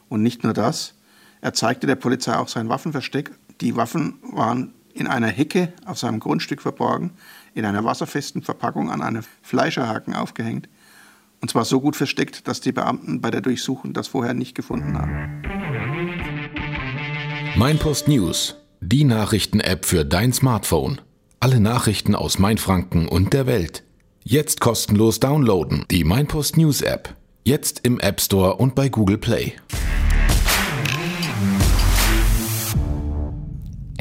Und 0.08 0.22
nicht 0.22 0.42
nur 0.42 0.54
das, 0.54 0.94
er 1.42 1.52
zeigte 1.52 1.88
der 1.88 1.96
Polizei 1.96 2.36
auch 2.36 2.46
sein 2.46 2.68
Waffenversteck. 2.68 3.32
Die 3.60 3.74
Waffen 3.74 4.14
waren 4.22 4.72
in 4.94 5.08
einer 5.08 5.26
Hecke 5.26 5.72
auf 5.84 5.98
seinem 5.98 6.20
Grundstück 6.20 6.62
verborgen, 6.62 7.10
in 7.52 7.64
einer 7.64 7.84
wasserfesten 7.84 8.42
Verpackung 8.42 8.90
an 8.90 9.02
einem 9.02 9.24
Fleischerhaken 9.42 10.14
aufgehängt. 10.14 10.68
Und 11.40 11.50
zwar 11.50 11.64
so 11.64 11.80
gut 11.80 11.96
versteckt, 11.96 12.46
dass 12.46 12.60
die 12.60 12.70
Beamten 12.70 13.20
bei 13.20 13.32
der 13.32 13.40
Durchsuchung 13.40 13.92
das 13.92 14.06
vorher 14.06 14.34
nicht 14.34 14.54
gefunden 14.54 14.96
haben. 14.96 15.42
Mein 17.56 17.78
Post 17.78 18.06
News, 18.06 18.56
die 18.80 19.02
Nachrichten-App 19.02 19.84
für 19.84 20.04
dein 20.04 20.32
Smartphone. 20.32 21.00
Alle 21.40 21.58
Nachrichten 21.58 22.14
aus 22.14 22.38
Mainfranken 22.38 23.08
und 23.08 23.32
der 23.32 23.46
Welt. 23.48 23.82
Jetzt 24.22 24.60
kostenlos 24.60 25.18
downloaden. 25.18 25.86
Die 25.90 26.04
Meinpost 26.04 26.56
News 26.56 26.82
App. 26.82 27.16
Jetzt 27.42 27.80
im 27.82 27.98
App 27.98 28.20
Store 28.20 28.54
und 28.54 28.76
bei 28.76 28.88
Google 28.88 29.18
Play. 29.18 29.54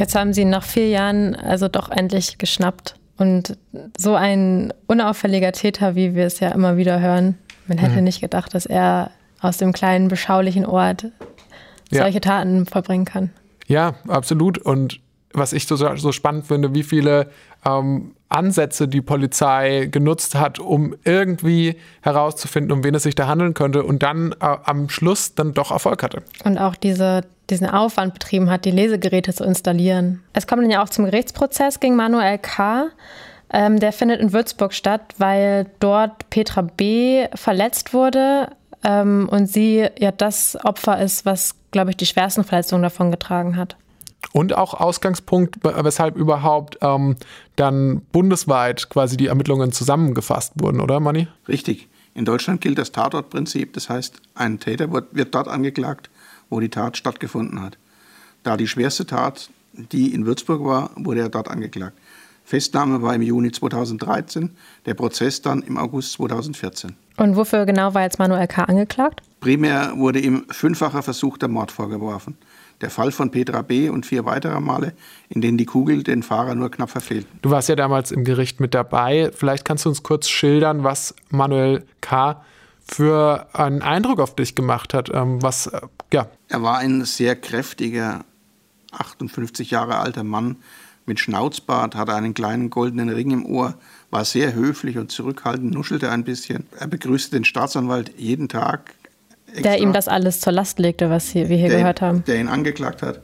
Jetzt 0.02 0.16
haben 0.16 0.34
sie 0.34 0.42
ihn 0.42 0.50
nach 0.50 0.64
vier 0.64 0.88
Jahren 0.88 1.36
also 1.36 1.68
doch 1.68 1.92
endlich 1.92 2.40
geschnappt. 2.40 2.96
Und 3.18 3.56
so 3.96 4.16
ein 4.16 4.74
unauffälliger 4.88 5.52
Täter, 5.52 5.96
wie 5.96 6.16
wir 6.16 6.26
es 6.26 6.40
ja 6.40 6.50
immer 6.50 6.76
wieder 6.76 7.00
hören, 7.00 7.38
man 7.68 7.78
hätte 7.78 7.98
mhm. 7.98 8.06
nicht 8.06 8.20
gedacht, 8.20 8.56
dass 8.56 8.66
er 8.66 9.12
aus 9.42 9.58
dem 9.58 9.74
kleinen, 9.74 10.08
beschaulichen 10.08 10.66
Ort 10.66 11.06
solche 11.92 12.16
ja. 12.16 12.20
Taten 12.20 12.66
vollbringen 12.66 13.06
kann. 13.06 13.30
Ja, 13.68 13.94
absolut. 14.08 14.58
Und 14.58 15.00
was 15.34 15.54
ich 15.54 15.68
so, 15.68 15.76
so 15.76 16.12
spannend 16.12 16.48
finde, 16.48 16.74
wie 16.74 16.82
viele 16.82 17.30
ähm, 17.64 18.16
Ansätze 18.32 18.88
die 18.88 19.02
Polizei 19.02 19.88
genutzt 19.92 20.36
hat, 20.36 20.60
um 20.60 20.96
irgendwie 21.04 21.76
herauszufinden, 22.02 22.72
um 22.72 22.84
wen 22.84 22.96
es 22.96 23.04
sich 23.04 23.16
da 23.16 23.28
handeln 23.28 23.54
könnte 23.54 23.84
und 23.84 24.04
dann 24.04 24.34
äh, 24.34 24.58
am 24.64 24.90
Schluss 24.90 25.36
dann 25.36 25.54
doch 25.54 25.72
Erfolg 25.72 26.04
hatte. 26.04 26.24
Und 26.44 26.58
auch 26.58 26.76
diese, 26.76 27.22
diesen 27.50 27.70
Aufwand 27.70 28.14
betrieben 28.14 28.50
hat, 28.50 28.66
die 28.66 28.72
Lesegeräte 28.72 29.34
zu 29.34 29.44
installieren. 29.44 30.24
Es 30.34 30.48
kommt 30.48 30.64
dann 30.64 30.72
ja 30.72 30.82
auch 30.84 30.90
zum 30.90 31.06
Gerichtsprozess 31.06 31.80
gegen 31.80 31.96
Manuel 31.96 32.38
K. 32.38 32.88
Ähm, 33.54 33.80
der 33.80 33.92
findet 33.92 34.22
in 34.22 34.32
Würzburg 34.32 34.74
statt, 34.74 35.02
weil 35.18 35.68
dort 35.80 36.30
Petra 36.30 36.62
B. 36.62 37.28
verletzt 37.36 37.94
wurde 37.94 38.48
ähm, 38.84 39.28
und 39.30 39.48
sie 39.48 39.88
ja 40.00 40.12
das 40.12 40.58
Opfer 40.64 41.02
ist, 41.02 41.26
was, 41.26 41.56
glaube 41.72 41.92
ich, 41.92 41.98
die 41.98 42.06
schwersten 42.06 42.44
Verletzungen 42.44 42.84
davon 42.84 43.12
getragen 43.12 43.58
hat. 43.58 43.76
Und 44.34 44.56
auch 44.56 44.74
Ausgangspunkt, 44.74 45.58
weshalb 45.64 46.16
überhaupt 46.16 46.78
ähm, 46.82 47.16
dann 47.56 48.02
bundesweit 48.12 48.90
quasi 48.90 49.18
die 49.18 49.28
Ermittlungen 49.28 49.72
zusammengefasst 49.72 50.54
wurden, 50.56 50.80
oder 50.80 51.00
Manni? 51.00 51.28
Richtig. 51.48 51.88
In 52.14 52.26
Deutschland 52.26 52.62
gilt 52.62 52.78
das 52.78 52.92
Tatortprinzip. 52.92 53.74
Das 53.74 53.90
heißt, 53.90 54.22
ein 54.36 54.60
Täter 54.60 54.92
wird, 54.92 55.16
wird 55.16 55.34
dort 55.34 55.48
angeklagt, 55.48 56.10
wo 56.50 56.60
die 56.60 56.70
Tat 56.70 56.98
stattgefunden 56.98 57.62
hat. 57.62 57.78
Da 58.44 58.58
die 58.58 58.68
schwerste 58.68 59.06
Tat, 59.06 59.50
die 59.74 60.14
in 60.14 60.26
Würzburg 60.26 60.64
war, 60.64 60.92
wurde 60.96 61.22
er 61.22 61.30
dort 61.30 61.48
angeklagt. 61.48 61.98
Festnahme 62.44 63.02
war 63.02 63.16
im 63.16 63.22
Juni 63.22 63.52
2013, 63.52 64.50
der 64.86 64.94
Prozess 64.94 65.42
dann 65.42 65.62
im 65.62 65.78
August 65.78 66.14
2014. 66.14 66.96
Und 67.18 67.36
wofür 67.36 67.66
genau 67.66 67.94
war 67.94 68.02
jetzt 68.02 68.20
Manuel 68.20 68.48
K. 68.48 68.64
angeklagt? 68.64 69.22
Primär 69.40 69.94
wurde 69.96 70.20
ihm 70.20 70.46
fünffacher 70.50 71.04
versuchter 71.04 71.48
Mord 71.48 71.72
vorgeworfen. 71.72 72.38
Der 72.82 72.90
Fall 72.90 73.12
von 73.12 73.32
Petra 73.32 73.62
B. 73.62 73.90
und 73.90 74.06
vier 74.06 74.26
weitere 74.26 74.60
Male, 74.60 74.94
in 75.30 75.42
denen 75.42 75.58
die 75.58 75.66
Kugel 75.66 76.04
den 76.04 76.24
Fahrer 76.24 76.56
nur 76.56 76.72
knapp 76.72 76.90
verfehlt. 76.90 77.28
Du 77.42 77.52
warst 77.52 77.70
ja 77.70 77.76
damals 77.76 78.12
im 78.12 78.24
Gericht 78.24 78.60
mit 78.60 78.74
dabei. 78.74 79.32
Vielleicht 79.34 79.66
kannst 79.66 79.86
du 79.86 79.90
uns 79.90 80.04
kurz 80.04 80.28
schildern, 80.28 80.84
was 80.84 81.14
Manuel 81.30 81.86
K. 82.02 82.44
für 82.84 83.48
einen 83.54 83.82
Eindruck 83.82 84.20
auf 84.20 84.36
dich 84.36 84.56
gemacht 84.56 84.94
hat. 84.94 85.10
Ähm, 85.14 85.42
was, 85.42 85.68
äh, 85.68 85.82
ja. 86.12 86.28
Er 86.50 86.64
war 86.64 86.80
ein 86.80 87.06
sehr 87.06 87.36
kräftiger, 87.36 88.26
58 88.92 89.72
Jahre 89.72 89.98
alter 89.98 90.24
Mann 90.24 90.58
mit 91.06 91.20
Schnauzbart, 91.20 91.96
hatte 91.96 92.14
einen 92.14 92.34
kleinen 92.34 92.70
goldenen 92.70 93.10
Ring 93.10 93.32
im 93.32 93.46
Ohr, 93.46 93.76
war 94.10 94.26
sehr 94.26 94.54
höflich 94.54 94.98
und 94.98 95.12
zurückhaltend, 95.12 95.74
nuschelte 95.74 96.10
ein 96.12 96.24
bisschen. 96.24 96.68
Er 96.80 96.88
begrüßte 96.88 97.36
den 97.36 97.46
Staatsanwalt 97.46 98.14
jeden 98.18 98.50
Tag, 98.50 98.96
Extra, 99.52 99.62
der 99.62 99.80
ihm 99.80 99.94
das 99.94 100.08
alles 100.08 100.40
zur 100.40 100.54
Last 100.54 100.80
legte, 100.80 101.10
was 101.10 101.34
wir 101.34 101.46
hier 101.46 101.70
gehört 101.70 102.02
haben. 102.02 102.24
Der 102.26 102.40
ihn 102.40 102.48
angeklagt 102.48 103.02
hat. 103.02 103.22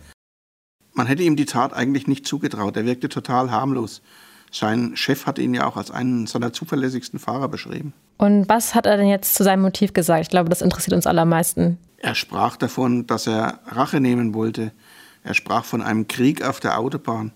Man 0.94 1.08
hätte 1.08 1.24
ihm 1.24 1.36
die 1.36 1.46
Tat 1.46 1.74
eigentlich 1.74 2.08
nicht 2.08 2.28
zugetraut. 2.28 2.76
Er 2.76 2.86
wirkte 2.86 3.08
total 3.08 3.52
harmlos. 3.52 4.02
Sein 4.52 4.96
Chef 4.96 5.26
hat 5.26 5.40
ihn 5.40 5.54
ja 5.54 5.68
auch 5.68 5.78
als 5.78 5.92
einen 5.92 6.26
seiner 6.26 6.54
zuverlässigsten 6.54 7.20
Fahrer 7.20 7.50
beschrieben. 7.50 7.94
Und 8.18 8.50
was 8.50 8.74
hat 8.74 8.86
er 8.86 8.98
denn 8.98 9.08
jetzt 9.08 9.36
zu 9.36 9.44
seinem 9.44 9.62
Motiv 9.62 9.94
gesagt? 9.94 10.22
Ich 10.22 10.30
glaube, 10.30 10.50
das 10.50 10.62
interessiert 10.62 10.96
uns 10.96 11.06
allermeisten. 11.06 11.78
Er 11.98 12.16
sprach 12.16 12.58
davon, 12.58 13.06
dass 13.08 13.28
er 13.28 13.60
Rache 13.68 14.00
nehmen 14.00 14.34
wollte. 14.34 14.72
Er 15.24 15.34
sprach 15.34 15.66
von 15.66 15.82
einem 15.82 16.08
Krieg 16.08 16.42
auf 16.42 16.60
der 16.60 16.80
Autobahn, 16.80 17.32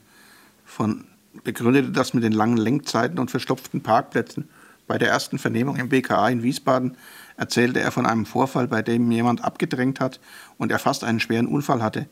von, 0.66 1.06
begründete 1.44 1.92
das 1.92 2.14
mit 2.14 2.24
den 2.24 2.32
langen 2.32 2.58
Lenkzeiten 2.58 3.20
und 3.20 3.30
verstopften 3.30 3.82
Parkplätzen. 3.82 4.50
Bei 4.88 4.98
der 4.98 5.10
ersten 5.10 5.38
Vernehmung 5.38 5.76
im 5.76 5.90
BKA 5.90 6.30
in 6.30 6.44
Wiesbaden 6.44 6.98
erzählte 7.42 7.80
er 7.80 7.92
von 7.92 8.06
einem 8.06 8.28
Vorfall, 8.28 8.68
bei 8.68 8.84
dem 8.84 9.12
jemand 9.12 9.44
abgedrängt 9.44 10.00
hat 10.00 10.20
und 10.60 10.72
er 10.72 10.78
fast 10.78 11.04
einen 11.04 11.20
schweren 11.20 11.48
Unfall 11.48 11.82
hatte. 11.82 12.08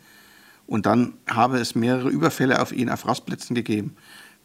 Und 0.66 0.88
dann 0.88 1.14
habe 1.30 1.60
es 1.60 1.76
mehrere 1.76 2.10
Überfälle 2.10 2.60
auf 2.60 2.72
ihn 2.72 2.90
auf 2.90 3.08
Rastplätzen 3.08 3.56
gegeben. 3.56 3.96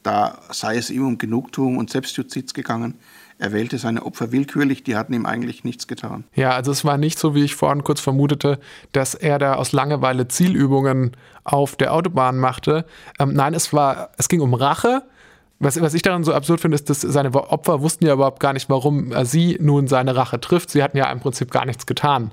Da 0.03 0.39
sei 0.51 0.77
es 0.77 0.91
ihm 0.91 1.07
um 1.07 1.17
Genugtuung 1.17 1.79
und 1.79 1.89
Selbstjustiz 1.89 2.53
gegangen. 2.53 2.99
Er 3.39 3.53
wählte 3.53 3.79
seine 3.79 4.05
Opfer 4.05 4.31
willkürlich, 4.31 4.85
die 4.85 4.95
hatten 4.95 5.15
ihm 5.15 5.25
eigentlich 5.25 5.65
nichts 5.65 5.87
getan. 5.87 6.25
Ja, 6.35 6.51
also 6.51 6.71
es 6.71 6.85
war 6.85 6.99
nicht 6.99 7.19
so, 7.19 7.35
wie 7.35 7.45
ich 7.45 7.55
vorhin 7.55 7.83
kurz 7.83 8.01
vermutete, 8.01 8.61
dass 8.93 9.15
er 9.15 9.39
da 9.39 9.55
aus 9.55 9.73
Langeweile 9.73 10.29
Zielübungen 10.29 11.17
auf 11.45 11.77
der 11.77 11.95
Autobahn 11.95 12.39
machte. 12.39 12.85
Ähm, 13.19 13.33
nein, 13.33 13.55
es 13.55 13.73
war, 13.73 14.11
es 14.19 14.29
ging 14.29 14.43
um 14.43 14.53
Rache 14.53 15.03
was, 15.61 15.81
was 15.81 15.95
ich 15.95 16.03
daran 16.03 16.25
so 16.25 16.35
absurd 16.35 16.61
finde, 16.61 16.75
ist, 16.75 16.91
dass 16.91 17.01
seine 17.01 17.33
Opfer 17.35 17.81
wussten 17.81 18.07
ja 18.07 18.15
überhaupt 18.15 18.41
gar 18.41 18.53
nicht, 18.53 18.69
warum 18.69 19.13
sie 19.25 19.57
nun 19.61 19.87
seine 19.87 20.17
Rache 20.17 20.41
trifft. 20.41 20.71
Sie 20.71 20.83
hatten 20.83 20.97
ja 20.97 21.11
im 21.11 21.21
Prinzip 21.21 21.51
gar 21.51 21.65
nichts 21.65 21.87
getan. 21.87 22.33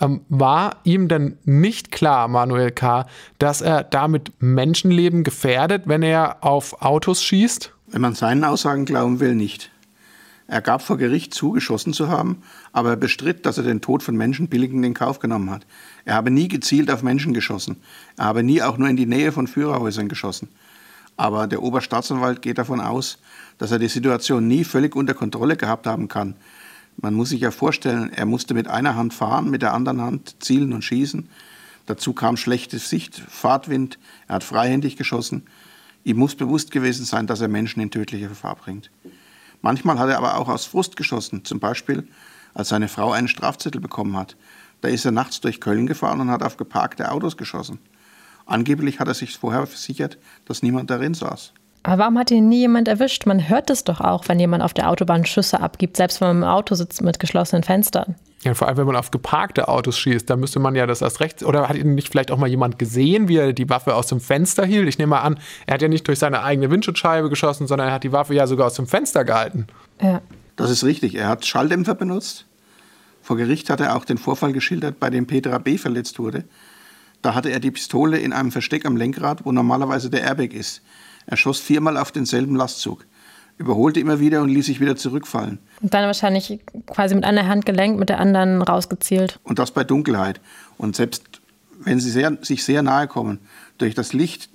Ähm, 0.00 0.22
war 0.28 0.76
ihm 0.84 1.08
denn 1.08 1.38
nicht 1.44 1.92
klar, 1.92 2.28
Manuel 2.28 2.70
K., 2.70 3.06
dass 3.38 3.60
er 3.60 3.84
damit 3.84 4.32
Menschenleben 4.40 5.22
gefährdet, 5.22 5.82
wenn 5.86 6.02
er 6.02 6.42
auf 6.42 6.82
Autos 6.82 7.22
schießt? 7.22 7.72
Wenn 7.88 8.00
man 8.00 8.14
seinen 8.14 8.42
Aussagen 8.42 8.84
glauben 8.86 9.20
will, 9.20 9.34
nicht. 9.34 9.70
Er 10.48 10.60
gab 10.60 10.82
vor 10.82 10.98
Gericht 10.98 11.32
zu, 11.32 11.52
geschossen 11.52 11.92
zu 11.92 12.08
haben, 12.08 12.42
aber 12.72 12.90
er 12.90 12.96
bestritt, 12.96 13.46
dass 13.46 13.58
er 13.58 13.64
den 13.64 13.80
Tod 13.80 14.02
von 14.02 14.16
Menschen 14.16 14.48
billig 14.48 14.72
in 14.72 14.94
Kauf 14.94 15.18
genommen 15.18 15.50
hat. 15.50 15.64
Er 16.04 16.14
habe 16.14 16.30
nie 16.30 16.48
gezielt 16.48 16.90
auf 16.90 17.02
Menschen 17.02 17.32
geschossen. 17.32 17.76
Er 18.18 18.26
habe 18.26 18.42
nie 18.42 18.60
auch 18.60 18.76
nur 18.76 18.88
in 18.88 18.96
die 18.96 19.06
Nähe 19.06 19.32
von 19.32 19.46
Führerhäusern 19.46 20.08
geschossen. 20.08 20.48
Aber 21.16 21.46
der 21.46 21.62
Oberstaatsanwalt 21.62 22.42
geht 22.42 22.58
davon 22.58 22.80
aus, 22.80 23.18
dass 23.58 23.70
er 23.70 23.78
die 23.78 23.88
Situation 23.88 24.48
nie 24.48 24.64
völlig 24.64 24.96
unter 24.96 25.14
Kontrolle 25.14 25.56
gehabt 25.56 25.86
haben 25.86 26.08
kann. 26.08 26.34
Man 26.96 27.14
muss 27.14 27.30
sich 27.30 27.40
ja 27.40 27.50
vorstellen, 27.50 28.12
er 28.12 28.26
musste 28.26 28.54
mit 28.54 28.68
einer 28.68 28.96
Hand 28.96 29.14
fahren, 29.14 29.50
mit 29.50 29.62
der 29.62 29.74
anderen 29.74 30.00
Hand 30.00 30.36
zielen 30.40 30.72
und 30.72 30.82
schießen. 30.82 31.28
Dazu 31.86 32.12
kam 32.12 32.36
schlechte 32.36 32.78
Sicht, 32.78 33.22
Fahrtwind, 33.28 33.98
er 34.28 34.36
hat 34.36 34.44
freihändig 34.44 34.96
geschossen. 34.96 35.46
Ihm 36.04 36.18
muss 36.18 36.34
bewusst 36.34 36.70
gewesen 36.70 37.04
sein, 37.04 37.26
dass 37.26 37.40
er 37.40 37.48
Menschen 37.48 37.80
in 37.80 37.90
tödliche 37.90 38.28
Gefahr 38.28 38.56
bringt. 38.56 38.90
Manchmal 39.62 39.98
hat 39.98 40.10
er 40.10 40.18
aber 40.18 40.38
auch 40.38 40.48
aus 40.48 40.66
Frust 40.66 40.96
geschossen, 40.96 41.44
zum 41.44 41.60
Beispiel 41.60 42.06
als 42.54 42.68
seine 42.68 42.88
Frau 42.88 43.12
einen 43.12 43.28
Strafzettel 43.28 43.80
bekommen 43.80 44.16
hat. 44.16 44.36
Da 44.80 44.88
ist 44.88 45.04
er 45.04 45.12
nachts 45.12 45.40
durch 45.40 45.60
Köln 45.60 45.86
gefahren 45.86 46.20
und 46.20 46.30
hat 46.30 46.42
auf 46.42 46.56
geparkte 46.56 47.10
Autos 47.10 47.36
geschossen. 47.36 47.78
Angeblich 48.46 49.00
hat 49.00 49.08
er 49.08 49.14
sich 49.14 49.36
vorher 49.36 49.66
versichert, 49.66 50.18
dass 50.46 50.62
niemand 50.62 50.90
darin 50.90 51.14
saß. 51.14 51.52
Aber 51.84 51.98
warum 51.98 52.18
hat 52.18 52.30
ihn 52.30 52.48
nie 52.48 52.60
jemand 52.60 52.86
erwischt? 52.86 53.26
Man 53.26 53.48
hört 53.48 53.68
es 53.68 53.82
doch 53.84 54.00
auch, 54.00 54.28
wenn 54.28 54.38
jemand 54.38 54.62
auf 54.62 54.72
der 54.72 54.88
Autobahn 54.88 55.26
Schüsse 55.26 55.60
abgibt, 55.60 55.96
selbst 55.96 56.20
wenn 56.20 56.28
man 56.28 56.36
im 56.38 56.44
Auto 56.44 56.74
sitzt 56.74 57.02
mit 57.02 57.18
geschlossenen 57.18 57.64
Fenstern. 57.64 58.14
Ja, 58.44 58.54
vor 58.54 58.68
allem, 58.68 58.76
wenn 58.76 58.86
man 58.86 58.96
auf 58.96 59.10
geparkte 59.10 59.68
Autos 59.68 59.98
schießt, 59.98 60.28
da 60.28 60.36
müsste 60.36 60.58
man 60.58 60.74
ja 60.74 60.86
das 60.86 61.00
erst 61.00 61.20
rechts. 61.20 61.44
Oder 61.44 61.68
hat 61.68 61.76
ihn 61.76 61.94
nicht 61.94 62.08
vielleicht 62.08 62.30
auch 62.30 62.38
mal 62.38 62.48
jemand 62.48 62.78
gesehen, 62.78 63.28
wie 63.28 63.36
er 63.36 63.52
die 63.52 63.68
Waffe 63.68 63.94
aus 63.94 64.08
dem 64.08 64.20
Fenster 64.20 64.64
hielt? 64.64 64.88
Ich 64.88 64.98
nehme 64.98 65.10
mal 65.10 65.20
an, 65.20 65.38
er 65.66 65.74
hat 65.74 65.82
ja 65.82 65.88
nicht 65.88 66.06
durch 66.06 66.18
seine 66.18 66.42
eigene 66.42 66.70
Windschutzscheibe 66.70 67.28
geschossen, 67.30 67.66
sondern 67.66 67.88
er 67.88 67.94
hat 67.94 68.04
die 68.04 68.12
Waffe 68.12 68.34
ja 68.34 68.46
sogar 68.46 68.66
aus 68.66 68.74
dem 68.74 68.86
Fenster 68.86 69.24
gehalten. 69.24 69.66
Ja. 70.00 70.22
Das 70.56 70.70
ist 70.70 70.84
richtig. 70.84 71.14
Er 71.14 71.28
hat 71.28 71.46
Schalldämpfer 71.46 71.94
benutzt. 71.94 72.46
Vor 73.22 73.36
Gericht 73.36 73.70
hat 73.70 73.80
er 73.80 73.96
auch 73.96 74.04
den 74.04 74.18
Vorfall 74.18 74.52
geschildert, 74.52 74.98
bei 74.98 75.08
dem 75.08 75.26
Petra 75.26 75.58
B. 75.58 75.78
verletzt 75.78 76.18
wurde. 76.18 76.44
Da 77.22 77.34
hatte 77.34 77.50
er 77.50 77.60
die 77.60 77.70
Pistole 77.70 78.18
in 78.18 78.32
einem 78.32 78.50
Versteck 78.50 78.84
am 78.84 78.96
Lenkrad, 78.96 79.44
wo 79.44 79.52
normalerweise 79.52 80.10
der 80.10 80.22
Airbag 80.22 80.52
ist. 80.52 80.82
Er 81.26 81.36
schoss 81.36 81.60
viermal 81.60 81.96
auf 81.96 82.10
denselben 82.10 82.56
Lastzug, 82.56 83.06
überholte 83.58 84.00
immer 84.00 84.18
wieder 84.18 84.42
und 84.42 84.48
ließ 84.48 84.66
sich 84.66 84.80
wieder 84.80 84.96
zurückfallen. 84.96 85.58
Und 85.80 85.94
dann 85.94 86.04
wahrscheinlich 86.04 86.58
quasi 86.86 87.14
mit 87.14 87.24
einer 87.24 87.46
Hand 87.46 87.64
gelenkt, 87.64 87.98
mit 88.00 88.08
der 88.08 88.18
anderen 88.18 88.60
rausgezielt. 88.60 89.38
Und 89.44 89.60
das 89.60 89.70
bei 89.70 89.84
Dunkelheit. 89.84 90.40
Und 90.78 90.96
selbst 90.96 91.24
wenn 91.84 92.00
sie 92.00 92.10
sehr, 92.10 92.36
sich 92.42 92.64
sehr 92.64 92.82
nahe 92.82 93.06
kommen, 93.06 93.38
durch 93.78 93.94
das 93.94 94.12
Licht 94.12 94.50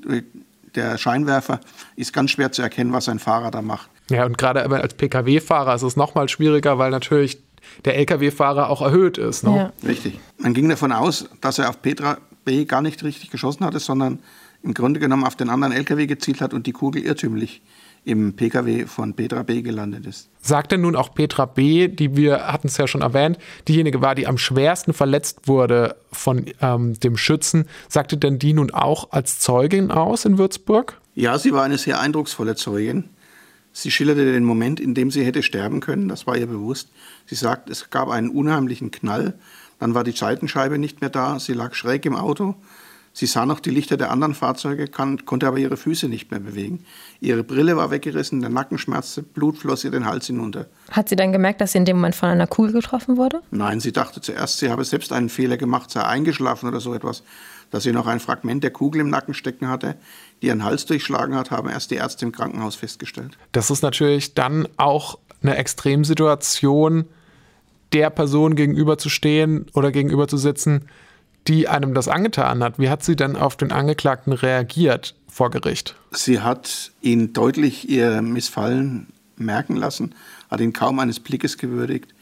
der 0.75 0.97
Scheinwerfer 0.97 1.61
ist 1.95 2.11
ganz 2.13 2.31
schwer 2.31 2.51
zu 2.51 2.61
erkennen, 2.61 2.91
was 2.91 3.07
ein 3.09 3.19
Fahrer 3.19 3.49
da 3.49 3.61
macht. 3.61 3.89
Ja, 4.09 4.25
und 4.25 4.37
gerade 4.37 4.63
als 4.69 4.93
Pkw-Fahrer 4.93 5.75
ist 5.75 5.81
es 5.83 5.95
noch 5.95 6.15
mal 6.15 6.29
schwieriger, 6.29 6.77
weil 6.77 6.91
natürlich 6.91 7.41
der 7.83 7.97
Lkw-Fahrer 7.97 8.69
auch 8.69 8.81
erhöht 8.81 9.17
ist. 9.17 9.43
Ne? 9.43 9.55
Ja. 9.55 9.87
Richtig. 9.87 10.19
Man 10.37 10.53
ging 10.53 10.69
davon 10.69 10.91
aus, 10.91 11.29
dass 11.41 11.59
er 11.59 11.69
auf 11.69 11.81
Petra 11.81 12.17
B 12.47 12.65
gar 12.65 12.81
nicht 12.81 13.03
richtig 13.03 13.29
geschossen 13.29 13.65
hatte, 13.65 13.79
sondern 13.79 14.19
im 14.63 14.73
Grunde 14.73 14.99
genommen 14.99 15.25
auf 15.25 15.35
den 15.35 15.49
anderen 15.49 15.73
LKW 15.73 16.07
gezielt 16.07 16.41
hat 16.41 16.53
und 16.53 16.65
die 16.65 16.71
Kugel 16.71 17.03
irrtümlich 17.03 17.61
im 18.05 18.37
Pkw 18.37 18.85
von 18.85 19.13
Petra 19.13 19.43
B 19.43 19.61
gelandet 19.61 20.05
ist. 20.05 20.29
Sagt 20.39 20.71
denn 20.71 20.79
nun 20.81 20.95
auch 20.95 21.13
Petra 21.13 21.45
B., 21.45 21.89
die 21.89 22.15
wir 22.15 22.47
hatten 22.47 22.67
es 22.67 22.77
ja 22.77 22.87
schon 22.87 23.01
erwähnt, 23.01 23.37
diejenige 23.67 24.01
war, 24.01 24.15
die 24.15 24.27
am 24.27 24.37
schwersten 24.37 24.93
verletzt 24.93 25.47
wurde 25.49 25.97
von 26.13 26.45
ähm, 26.61 26.97
dem 27.01 27.17
Schützen, 27.17 27.65
sagte 27.89 28.17
denn 28.17 28.39
die 28.39 28.53
nun 28.53 28.71
auch 28.71 29.11
als 29.11 29.39
Zeugin 29.39 29.91
aus 29.91 30.23
in 30.23 30.37
Würzburg? 30.37 31.01
Ja, 31.15 31.37
sie 31.37 31.51
war 31.51 31.63
eine 31.63 31.77
sehr 31.77 31.99
eindrucksvolle 31.99 32.55
Zeugin. 32.55 33.09
Sie 33.73 33.91
schilderte 33.91 34.31
den 34.31 34.45
Moment, 34.45 34.79
in 34.79 34.93
dem 34.93 35.11
sie 35.11 35.25
hätte 35.25 35.43
sterben 35.43 35.81
können, 35.81 36.07
das 36.07 36.25
war 36.25 36.37
ihr 36.37 36.47
bewusst. 36.47 36.89
Sie 37.25 37.35
sagt, 37.35 37.69
es 37.69 37.89
gab 37.89 38.09
einen 38.09 38.29
unheimlichen 38.29 38.89
Knall, 38.89 39.37
dann 39.79 39.93
war 39.93 40.03
die 40.03 40.11
Seitenscheibe 40.11 40.77
nicht 40.77 41.01
mehr 41.01 41.09
da, 41.09 41.39
sie 41.39 41.53
lag 41.53 41.73
schräg 41.73 42.05
im 42.05 42.15
Auto, 42.15 42.55
Sie 43.17 43.25
sah 43.25 43.47
noch 43.47 43.59
die 43.59 43.71
Lichter 43.71 43.97
der 43.97 44.11
anderen 44.11 44.35
Fahrzeuge, 44.35 44.87
kann, 44.87 45.25
konnte 45.25 45.47
aber 45.47 45.57
ihre 45.57 45.75
Füße 45.75 46.07
nicht 46.07 46.29
mehr 46.29 46.39
bewegen. 46.39 46.85
Ihre 47.19 47.43
Brille 47.43 47.75
war 47.75 47.89
weggerissen, 47.89 48.41
der 48.41 48.51
Nacken 48.51 48.77
schmerzte, 48.77 49.23
Blut 49.23 49.57
floss 49.57 49.83
ihr 49.83 49.89
den 49.89 50.05
Hals 50.05 50.27
hinunter. 50.27 50.67
Hat 50.91 51.09
sie 51.09 51.15
dann 51.15 51.31
gemerkt, 51.31 51.59
dass 51.59 51.71
sie 51.71 51.79
in 51.79 51.85
dem 51.85 51.95
Moment 51.95 52.13
von 52.13 52.29
einer 52.29 52.45
Kugel 52.45 52.73
getroffen 52.73 53.17
wurde? 53.17 53.41
Nein, 53.49 53.79
sie 53.79 53.91
dachte 53.91 54.21
zuerst, 54.21 54.59
sie 54.59 54.69
habe 54.69 54.85
selbst 54.85 55.11
einen 55.11 55.29
Fehler 55.29 55.57
gemacht, 55.57 55.89
sei 55.89 56.03
eingeschlafen 56.03 56.69
oder 56.69 56.79
so 56.79 56.93
etwas. 56.93 57.23
Dass 57.71 57.81
sie 57.81 57.91
noch 57.91 58.05
ein 58.05 58.19
Fragment 58.19 58.63
der 58.63 58.69
Kugel 58.69 59.01
im 59.01 59.09
Nacken 59.09 59.33
stecken 59.33 59.67
hatte, 59.67 59.95
die 60.43 60.47
ihren 60.47 60.63
Hals 60.63 60.85
durchschlagen 60.85 61.33
hat, 61.33 61.49
haben 61.49 61.69
erst 61.69 61.89
die 61.89 61.95
Ärzte 61.95 62.23
im 62.23 62.31
Krankenhaus 62.31 62.75
festgestellt. 62.75 63.35
Das 63.51 63.71
ist 63.71 63.81
natürlich 63.81 64.35
dann 64.35 64.67
auch 64.77 65.17
eine 65.41 65.55
Extremsituation, 65.55 67.05
der 67.93 68.09
Person 68.09 68.55
gegenüber 68.55 68.97
zu 68.97 69.09
stehen 69.09 69.67
oder 69.73 69.91
gegenüber 69.91 70.27
zu 70.27 70.37
sitzen, 70.37 70.85
die 71.47 71.67
einem 71.67 71.93
das 71.93 72.07
angetan 72.07 72.63
hat. 72.63 72.79
Wie 72.79 72.89
hat 72.89 73.03
sie 73.03 73.15
denn 73.15 73.35
auf 73.35 73.55
den 73.55 73.71
Angeklagten 73.71 74.33
reagiert 74.33 75.15
vor 75.27 75.49
Gericht? 75.49 75.95
Sie 76.11 76.41
hat 76.41 76.91
ihn 77.01 77.33
deutlich 77.33 77.89
ihr 77.89 78.21
Missfallen 78.21 79.07
merken 79.37 79.75
lassen, 79.75 80.13
hat 80.49 80.59
ihn 80.59 80.73
kaum 80.73 80.99
eines 80.99 81.19
Blickes 81.19 81.57
gewürdigt. 81.57 82.13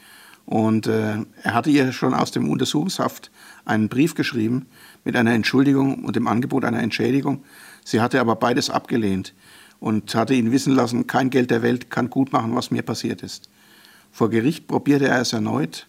Und 0.46 0.86
äh, 0.86 1.16
er 1.42 1.54
hatte 1.54 1.72
ihr 1.72 1.92
schon 1.92 2.14
aus 2.14 2.30
dem 2.30 2.50
Untersuchungshaft 2.50 3.32
einen 3.66 3.90
Brief 3.90 4.14
geschrieben 4.14 4.68
mit 5.04 5.16
einer 5.16 5.34
Entschuldigung 5.34 6.04
und 6.06 6.16
dem 6.16 6.28
Angebot 6.28 6.66
einer 6.66 6.84
Entschädigung. 6.84 7.44
Sie 7.84 8.00
hatte 8.00 8.20
aber 8.20 8.36
beides 8.36 8.70
abgelehnt 8.70 9.34
und 9.80 10.14
hatte 10.14 10.36
ihn 10.36 10.52
wissen 10.52 10.76
lassen, 10.76 11.08
kein 11.08 11.32
Geld 11.32 11.50
der 11.50 11.64
Welt 11.64 11.90
kann 11.90 12.12
gut 12.12 12.32
machen, 12.32 12.56
was 12.56 12.70
mir 12.70 12.84
passiert 12.84 13.24
ist. 13.24 13.50
Vor 14.16 14.30
Gericht 14.30 14.68
probierte 14.68 15.10
er 15.10 15.20
es 15.20 15.34
erneut, 15.34 15.88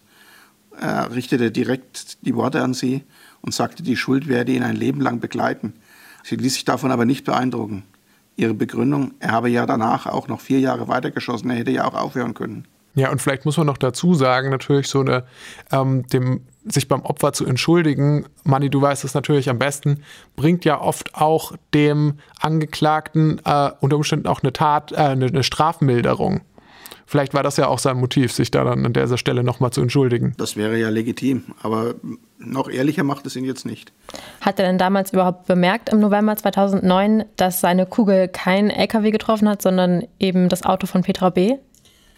er 0.80 1.14
richtete 1.14 1.52
direkt 1.52 2.18
die 2.26 2.34
Worte 2.34 2.60
an 2.60 2.74
sie 2.74 3.04
und 3.40 3.54
sagte, 3.54 3.84
die 3.84 3.96
Schuld 3.96 4.26
werde 4.26 4.50
ihn 4.50 4.64
ein 4.64 4.74
Leben 4.74 5.00
lang 5.00 5.20
begleiten. 5.20 5.74
Sie 6.24 6.34
ließ 6.34 6.54
sich 6.54 6.64
davon 6.64 6.90
aber 6.90 7.04
nicht 7.04 7.24
beeindrucken. 7.24 7.84
Ihre 8.34 8.52
Begründung, 8.52 9.14
er 9.20 9.30
habe 9.30 9.48
ja 9.48 9.64
danach 9.64 10.06
auch 10.06 10.26
noch 10.26 10.40
vier 10.40 10.58
Jahre 10.58 10.88
weitergeschossen, 10.88 11.50
er 11.50 11.58
hätte 11.58 11.70
ja 11.70 11.84
auch 11.84 11.94
aufhören 11.94 12.34
können. 12.34 12.66
Ja, 12.96 13.12
und 13.12 13.22
vielleicht 13.22 13.44
muss 13.44 13.58
man 13.58 13.68
noch 13.68 13.78
dazu 13.78 14.14
sagen, 14.14 14.50
natürlich 14.50 14.88
so 14.88 15.02
eine, 15.02 15.22
ähm, 15.70 16.04
dem, 16.08 16.40
sich 16.64 16.88
beim 16.88 17.02
Opfer 17.02 17.32
zu 17.32 17.46
entschuldigen, 17.46 18.26
Manni, 18.42 18.70
du 18.70 18.82
weißt 18.82 19.04
es 19.04 19.14
natürlich 19.14 19.48
am 19.50 19.60
besten, 19.60 20.02
bringt 20.34 20.64
ja 20.64 20.80
oft 20.80 21.14
auch 21.14 21.52
dem 21.72 22.14
Angeklagten 22.40 23.40
äh, 23.44 23.70
unter 23.78 23.94
Umständen 23.94 24.26
auch 24.26 24.42
eine 24.42 24.52
Tat, 24.52 24.90
äh, 24.90 24.96
eine, 24.96 25.26
eine 25.26 25.44
Strafmilderung. 25.44 26.40
Vielleicht 27.06 27.34
war 27.34 27.44
das 27.44 27.56
ja 27.56 27.68
auch 27.68 27.78
sein 27.78 27.96
Motiv, 27.98 28.32
sich 28.32 28.50
da 28.50 28.64
dann 28.64 28.84
an 28.84 28.92
dieser 28.92 29.16
Stelle 29.16 29.44
nochmal 29.44 29.70
zu 29.70 29.80
entschuldigen. 29.80 30.34
Das 30.38 30.56
wäre 30.56 30.76
ja 30.76 30.88
legitim, 30.88 31.44
aber 31.62 31.94
noch 32.38 32.68
ehrlicher 32.68 33.04
macht 33.04 33.26
es 33.26 33.36
ihn 33.36 33.44
jetzt 33.44 33.64
nicht. 33.64 33.92
Hat 34.40 34.58
er 34.58 34.66
denn 34.66 34.76
damals 34.76 35.12
überhaupt 35.12 35.46
bemerkt 35.46 35.88
im 35.88 36.00
November 36.00 36.36
2009, 36.36 37.24
dass 37.36 37.60
seine 37.60 37.86
Kugel 37.86 38.26
kein 38.26 38.70
LKW 38.70 39.12
getroffen 39.12 39.48
hat, 39.48 39.62
sondern 39.62 40.04
eben 40.18 40.48
das 40.48 40.64
Auto 40.64 40.88
von 40.88 41.02
Petra 41.02 41.30
B? 41.30 41.54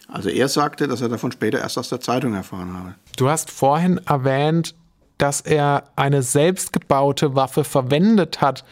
Also 0.07 0.29
er 0.29 0.47
sagte, 0.47 0.87
dass 0.87 1.01
er 1.01 1.09
davon 1.09 1.31
später 1.31 1.59
erst 1.59 1.77
aus 1.77 1.89
der 1.89 2.01
Zeitung 2.01 2.33
erfahren 2.33 2.73
habe. 2.73 2.95
Du 3.15 3.29
hast 3.29 3.51
vorhin 3.51 4.01
erwähnt, 4.07 4.73
dass 5.19 5.41
er 5.41 5.83
eine 5.95 6.23
selbstgebaute 6.23 7.35
Waffe 7.35 7.63
verwendet 7.63 8.41
hat. 8.41 8.63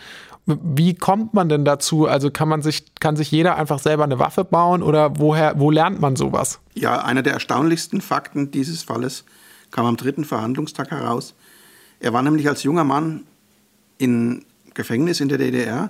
Wie 0.48 0.96
kommt 0.96 1.34
man 1.34 1.50
denn 1.50 1.66
dazu? 1.66 2.08
Also 2.08 2.32
kann 2.32 2.48
man 2.48 2.62
sich, 2.62 2.96
kann 3.02 3.18
sich 3.18 3.30
jeder 3.32 3.58
einfach 3.58 3.80
selber 3.80 4.06
eine 4.06 4.18
Waffe 4.18 4.46
bauen 4.46 4.82
oder 4.82 5.20
woher, 5.20 5.60
wo 5.60 5.72
lernt 5.72 6.00
man 6.00 6.16
sowas? 6.16 6.62
Ja, 6.74 7.04
einer 7.04 7.22
der 7.22 7.34
erstaunlichsten 7.34 8.00
Fakten 8.00 8.50
dieses 8.52 8.84
Falles 8.84 9.26
kam 9.72 9.86
am 9.86 9.98
dritten 9.98 10.24
Verhandlungstag 10.24 10.92
heraus. 10.92 11.36
Er 12.00 12.14
war 12.14 12.22
nämlich 12.22 12.48
als 12.48 12.64
junger 12.64 12.86
Mann 12.86 13.26
im 13.98 14.46
Gefängnis 14.74 15.20
in 15.20 15.28
der 15.28 15.38
DDR 15.38 15.90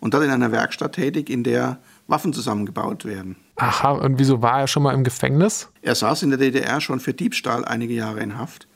und 0.00 0.14
dort 0.14 0.24
in 0.24 0.30
einer 0.30 0.52
Werkstatt 0.52 0.94
tätig, 0.94 1.28
in 1.28 1.44
der 1.44 1.78
Waffen 2.06 2.32
zusammengebaut 2.32 3.04
werden. 3.04 3.36
Aha, 3.56 3.90
und 3.90 4.18
wieso 4.18 4.40
war 4.40 4.60
er 4.60 4.68
schon 4.68 4.84
mal 4.84 4.94
im 4.94 5.04
Gefängnis? 5.04 5.68
Er 5.82 5.94
saß 5.94 6.22
in 6.22 6.30
der 6.30 6.38
DDR 6.38 6.80
schon 6.80 7.00
für 7.00 7.12
Diebstahl 7.12 7.66
einige 7.66 7.92
Jahre 7.92 8.20
in 8.20 8.38
Haft 8.38 8.68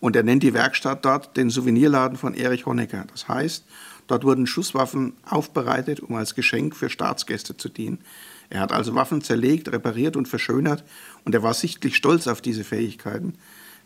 und 0.00 0.16
er 0.16 0.22
nennt 0.22 0.42
die 0.42 0.52
Werkstatt 0.52 1.04
dort 1.04 1.36
den 1.36 1.48
Souvenirladen 1.48 2.18
von 2.18 2.34
Erich 2.34 2.66
Honecker. 2.66 3.04
Das 3.10 3.28
heißt, 3.28 3.64
Dort 4.06 4.24
wurden 4.24 4.46
Schusswaffen 4.46 5.14
aufbereitet, 5.28 6.00
um 6.00 6.14
als 6.14 6.34
Geschenk 6.34 6.76
für 6.76 6.88
Staatsgäste 6.90 7.56
zu 7.56 7.68
dienen. 7.68 7.98
Er 8.48 8.60
hat 8.60 8.72
also 8.72 8.94
Waffen 8.94 9.22
zerlegt, 9.22 9.72
repariert 9.72 10.16
und 10.16 10.28
verschönert 10.28 10.84
und 11.24 11.34
er 11.34 11.42
war 11.42 11.54
sichtlich 11.54 11.96
stolz 11.96 12.28
auf 12.28 12.40
diese 12.40 12.64
Fähigkeiten. 12.64 13.34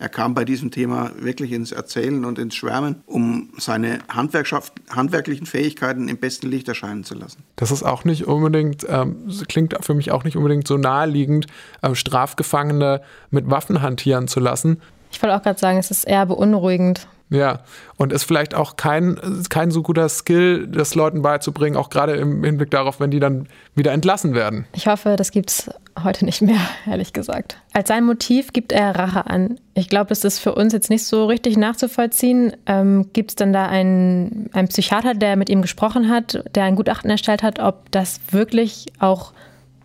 Er 0.01 0.09
kam 0.09 0.33
bei 0.33 0.47
diesem 0.47 0.71
Thema 0.71 1.11
wirklich 1.19 1.53
ins 1.53 1.73
Erzählen 1.73 2.25
und 2.25 2.39
ins 2.39 2.55
Schwärmen, 2.55 3.03
um 3.05 3.51
seine 3.59 3.99
handwerklichen 4.09 5.45
Fähigkeiten 5.45 6.09
im 6.09 6.17
besten 6.17 6.49
Licht 6.49 6.69
erscheinen 6.69 7.05
zu 7.05 7.15
lassen. 7.15 7.43
Das 7.57 7.71
ist 7.71 7.83
auch 7.83 8.05
nicht 8.05 8.27
unbedingt, 8.27 8.87
ähm, 8.89 9.31
klingt 9.47 9.77
für 9.85 9.93
mich 9.93 10.11
auch 10.11 10.25
nicht 10.25 10.39
unbedingt 10.39 10.67
so 10.67 10.79
naheliegend, 10.79 11.49
ähm, 11.83 11.95
Strafgefangene 11.95 13.03
mit 13.31 13.51
Waffen 13.51 13.83
hantieren 13.83 14.27
zu 14.27 14.41
lassen. 14.41 14.81
Ich 15.13 15.23
wollte 15.23 15.37
auch 15.37 15.43
gerade 15.43 15.59
sagen, 15.59 15.77
es 15.77 15.91
ist 15.91 16.05
eher 16.05 16.25
beunruhigend. 16.25 17.07
Ja, 17.31 17.61
und 17.97 18.13
ist 18.13 18.25
vielleicht 18.25 18.55
auch 18.55 18.75
kein, 18.75 19.17
kein 19.51 19.71
so 19.71 19.83
guter 19.83 20.09
Skill, 20.09 20.67
das 20.67 20.97
Leuten 20.97 21.23
beizubringen, 21.23 21.77
auch 21.77 21.89
gerade 21.89 22.15
im 22.17 22.43
Hinblick 22.43 22.73
darauf, 22.73 22.99
wenn 22.99 23.13
die 23.13 23.21
dann 23.21 23.47
wieder 23.77 23.93
entlassen 23.93 24.35
werden. 24.35 24.67
Ich 24.75 24.89
hoffe, 24.89 25.15
das 25.17 25.31
gibt 25.31 25.51
es 25.51 25.71
heute 26.03 26.25
nicht 26.25 26.43
mehr, 26.43 26.59
ehrlich 26.87 27.13
gesagt. 27.13 27.57
Als 27.73 27.89
sein 27.89 28.05
Motiv 28.05 28.53
gibt 28.53 28.73
er 28.73 28.97
Rache 28.97 29.27
an. 29.27 29.61
Ich 29.75 29.89
glaube, 29.89 30.09
das 30.09 30.25
ist 30.25 30.41
für 30.41 30.57
uns 30.57 30.73
jetzt 30.73 30.91
nicht 30.91 31.05
so 31.05 31.27
richtig 31.27 31.57
nachzuvollziehen. 31.57 32.53
Ähm, 32.67 33.11
gibt 33.13 33.31
es 33.31 33.37
denn 33.37 33.53
da 33.53 33.67
einen, 33.67 34.51
einen 34.53 34.67
Psychiater, 34.67 35.15
der 35.15 35.37
mit 35.37 35.49
ihm 35.49 35.63
gesprochen 35.63 36.11
hat, 36.11 36.43
der 36.57 36.65
ein 36.65 36.75
Gutachten 36.75 37.11
erstellt 37.11 37.45
hat, 37.45 37.61
ob 37.61 37.93
das 37.93 38.21
wirklich 38.33 38.87
auch 38.99 39.33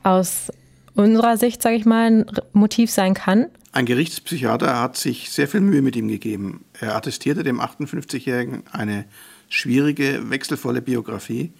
aus 0.01 0.51
unserer 0.95 1.37
Sicht, 1.37 1.61
sage 1.61 1.75
ich 1.75 1.85
mal, 1.85 2.07
ein 2.07 2.25
Motiv 2.53 2.89
sein 2.89 3.13
kann? 3.13 3.47
Ein 3.75 3.85
Gerichtspsychiater 3.85 4.79
hat 4.79 4.95
sich 4.95 5.31
sehr 5.31 5.49
viel 5.49 5.59
Mühe 5.59 5.81
mit 5.81 5.97
ihm 5.97 6.07
gegeben. 6.07 6.63
Er 6.79 6.95
attestierte 6.95 7.43
dem 7.43 7.59
58-Jährigen 7.59 8.63
eine 8.71 9.03
schwierige, 9.49 10.29
wechselvolle 10.29 10.81
Biografie, 10.81 11.51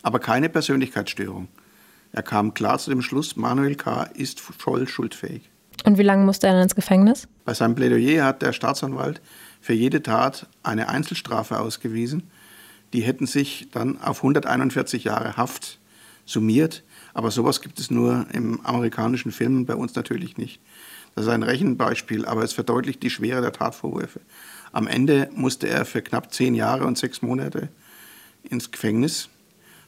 aber 0.00 0.20
keine 0.20 0.48
Persönlichkeitsstörung. 0.48 1.48
Er 2.12 2.22
kam 2.22 2.54
klar 2.54 2.78
zu 2.78 2.90
dem 2.90 3.02
Schluss, 3.02 3.34
Manuel 3.34 3.74
K. 3.74 4.04
ist 4.04 4.38
voll 4.38 4.86
schuldfähig. 4.86 5.50
Und 5.84 5.98
wie 5.98 6.04
lange 6.04 6.24
musste 6.24 6.46
er 6.46 6.52
dann 6.52 6.62
ins 6.62 6.76
Gefängnis? 6.76 7.26
Bei 7.44 7.54
seinem 7.54 7.74
Plädoyer 7.74 8.24
hat 8.24 8.42
der 8.42 8.52
Staatsanwalt 8.52 9.20
für 9.60 9.72
jede 9.72 10.00
Tat 10.00 10.46
eine 10.62 10.88
Einzelstrafe 10.88 11.58
ausgewiesen. 11.58 12.30
Die 12.92 13.00
hätten 13.00 13.26
sich 13.26 13.66
dann 13.72 14.00
auf 14.00 14.18
141 14.18 15.02
Jahre 15.02 15.36
Haft 15.36 15.80
summiert. 16.24 16.84
Aber 17.14 17.32
sowas 17.32 17.60
gibt 17.60 17.80
es 17.80 17.90
nur 17.90 18.26
im 18.32 18.64
amerikanischen 18.64 19.32
Film, 19.32 19.66
bei 19.66 19.74
uns 19.74 19.96
natürlich 19.96 20.36
nicht. 20.36 20.60
Das 21.14 21.26
ist 21.26 21.30
ein 21.30 21.42
Rechenbeispiel, 21.42 22.26
aber 22.26 22.42
es 22.42 22.52
verdeutlicht 22.52 23.02
die 23.02 23.10
Schwere 23.10 23.40
der 23.40 23.52
Tatvorwürfe. 23.52 24.20
Am 24.72 24.88
Ende 24.88 25.30
musste 25.34 25.68
er 25.68 25.84
für 25.84 26.02
knapp 26.02 26.32
zehn 26.32 26.54
Jahre 26.54 26.84
und 26.86 26.98
sechs 26.98 27.22
Monate 27.22 27.68
ins 28.42 28.70
Gefängnis. 28.72 29.28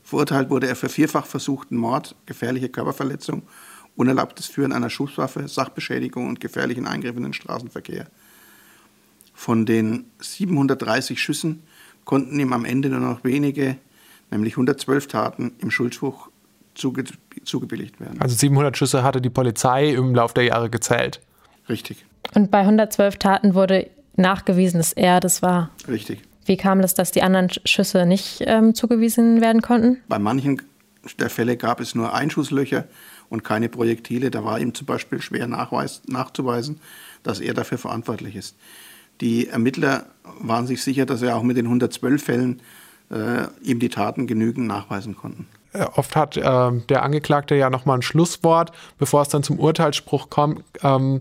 Verurteilt 0.05 0.51
wurde 0.51 0.69
er 0.69 0.77
für 0.77 0.89
vierfach 0.89 1.27
versuchten 1.27 1.77
Mord, 1.77 2.15
gefährliche 2.27 2.69
Körperverletzung, 2.69 3.43
unerlaubtes 3.97 4.47
Führen 4.47 4.73
einer 4.73 4.91
Schusswaffe, 4.91 5.49
Sachbeschädigung 5.49 6.29
und 6.29 6.41
gefährlichen 6.41 6.87
Eingriff 6.87 7.17
in 7.17 7.25
den 7.25 7.33
Straßenverkehr. 7.33 8.07
Von 9.35 9.67
den 9.67 10.07
730 10.21 11.21
Schüssen 11.21 11.63
konnten 12.05 12.39
ihm 12.39 12.53
am 12.53 12.65
Ende 12.65 12.89
nur 12.89 13.01
noch 13.01 13.25
wenige, 13.25 13.77
nämlich 14.31 14.55
112 14.55 15.09
Taten, 15.09 15.53
im 15.59 15.71
Schuldspruch 15.73 16.31
zuge 16.77 17.05
zugebilligt 17.45 18.01
werden. 18.01 18.21
Also 18.21 18.37
700 18.37 18.77
Schüsse 18.77 19.03
hatte 19.03 19.21
die 19.21 19.31
Polizei 19.31 19.91
im 19.91 20.15
Laufe 20.15 20.35
der 20.35 20.45
Jahre 20.45 20.71
gezählt. 20.71 21.21
Richtig. 21.69 22.05
Und 22.35 22.51
bei 22.51 22.61
112 22.61 23.17
Taten 23.17 23.55
wurde 23.55 23.89
nachgewiesen, 24.17 24.79
dass 24.79 24.93
er 24.93 25.21
das 25.21 25.43
war. 25.43 25.71
Richtig. 25.89 26.23
Wie 26.45 26.57
kam 26.57 26.81
es, 26.81 26.95
dass 26.95 27.11
die 27.11 27.23
anderen 27.23 27.51
Schüsse 27.65 28.07
nicht 28.07 28.43
ähm, 28.47 28.75
zugewiesen 28.75 29.41
werden 29.41 29.63
konnten? 29.63 29.99
Bei 30.09 30.19
manchen 30.19 30.63
der 31.19 31.31
Fälle 31.31 31.57
gab 31.57 31.81
es 31.81 31.95
nur 31.95 32.15
Einschusslöcher 32.15 32.85
und 33.29 33.45
keine 33.45 33.69
Projektile. 33.69 34.31
Da 34.31 34.45
war 34.45 34.59
ihm 34.61 34.75
zum 34.75 34.87
Beispiel 34.87 35.21
schwer 35.21 35.47
nachweis, 35.47 36.03
nachzuweisen, 36.07 36.81
dass 37.23 37.41
er 37.41 37.55
dafür 37.55 37.79
verantwortlich 37.79 38.37
ist. 38.37 38.57
Die 39.21 39.49
Ermittler 39.49 40.07
waren 40.41 40.67
sich 40.67 40.83
sicher, 40.83 41.07
dass 41.07 41.23
er 41.23 41.37
auch 41.37 41.43
mit 41.43 41.57
den 41.57 41.67
112 41.67 42.23
Fällen 42.23 42.61
äh, 43.11 43.47
ihm 43.63 43.79
die 43.79 43.89
Taten 43.89 44.27
genügend 44.27 44.67
nachweisen 44.67 45.17
konnten. 45.17 45.47
Äh, 45.77 45.87
oft 45.97 46.17
hat 46.17 46.37
äh, 46.37 46.43
der 46.89 47.03
Angeklagte 47.03 47.55
ja 47.55 47.71
nochmal 47.71 47.99
ein 47.99 48.03
Schlusswort, 48.03 48.73
bevor 48.99 49.23
es 49.23 49.29
dann 49.29 49.43
zum 49.43 49.59
Urteilsspruch 49.59 50.31
kommt. 50.31 50.63
Ähm, 50.83 51.21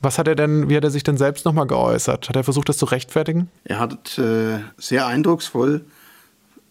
was 0.00 0.18
hat 0.18 0.28
er 0.28 0.34
denn, 0.34 0.70
wie 0.70 0.76
hat 0.76 0.84
er 0.84 0.90
sich 0.90 1.02
denn 1.02 1.18
selbst 1.18 1.44
nochmal 1.44 1.66
geäußert? 1.66 2.28
Hat 2.28 2.36
er 2.36 2.44
versucht, 2.44 2.68
das 2.68 2.78
zu 2.78 2.86
rechtfertigen? 2.86 3.50
Er 3.64 3.80
hat 3.80 4.18
äh, 4.18 4.60
sehr 4.78 5.06
eindrucksvoll 5.06 5.84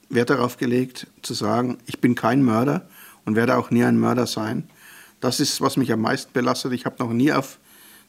Wert 0.09 0.31
darauf 0.31 0.57
gelegt, 0.57 1.05
zu 1.21 1.35
sagen, 1.35 1.77
ich 1.85 2.01
bin 2.01 2.15
kein 2.15 2.41
Mörder 2.41 2.87
und 3.25 3.35
werde 3.35 3.57
auch 3.57 3.69
nie 3.69 3.83
ein 3.83 3.99
Mörder 3.99 4.25
sein. 4.25 4.67
Das 5.19 5.39
ist, 5.39 5.61
was 5.61 5.77
mich 5.77 5.91
am 5.91 6.01
meisten 6.01 6.33
belastet. 6.33 6.73
Ich 6.73 6.85
habe 6.85 6.95
noch 6.97 7.11
nie 7.11 7.31
auf 7.31 7.59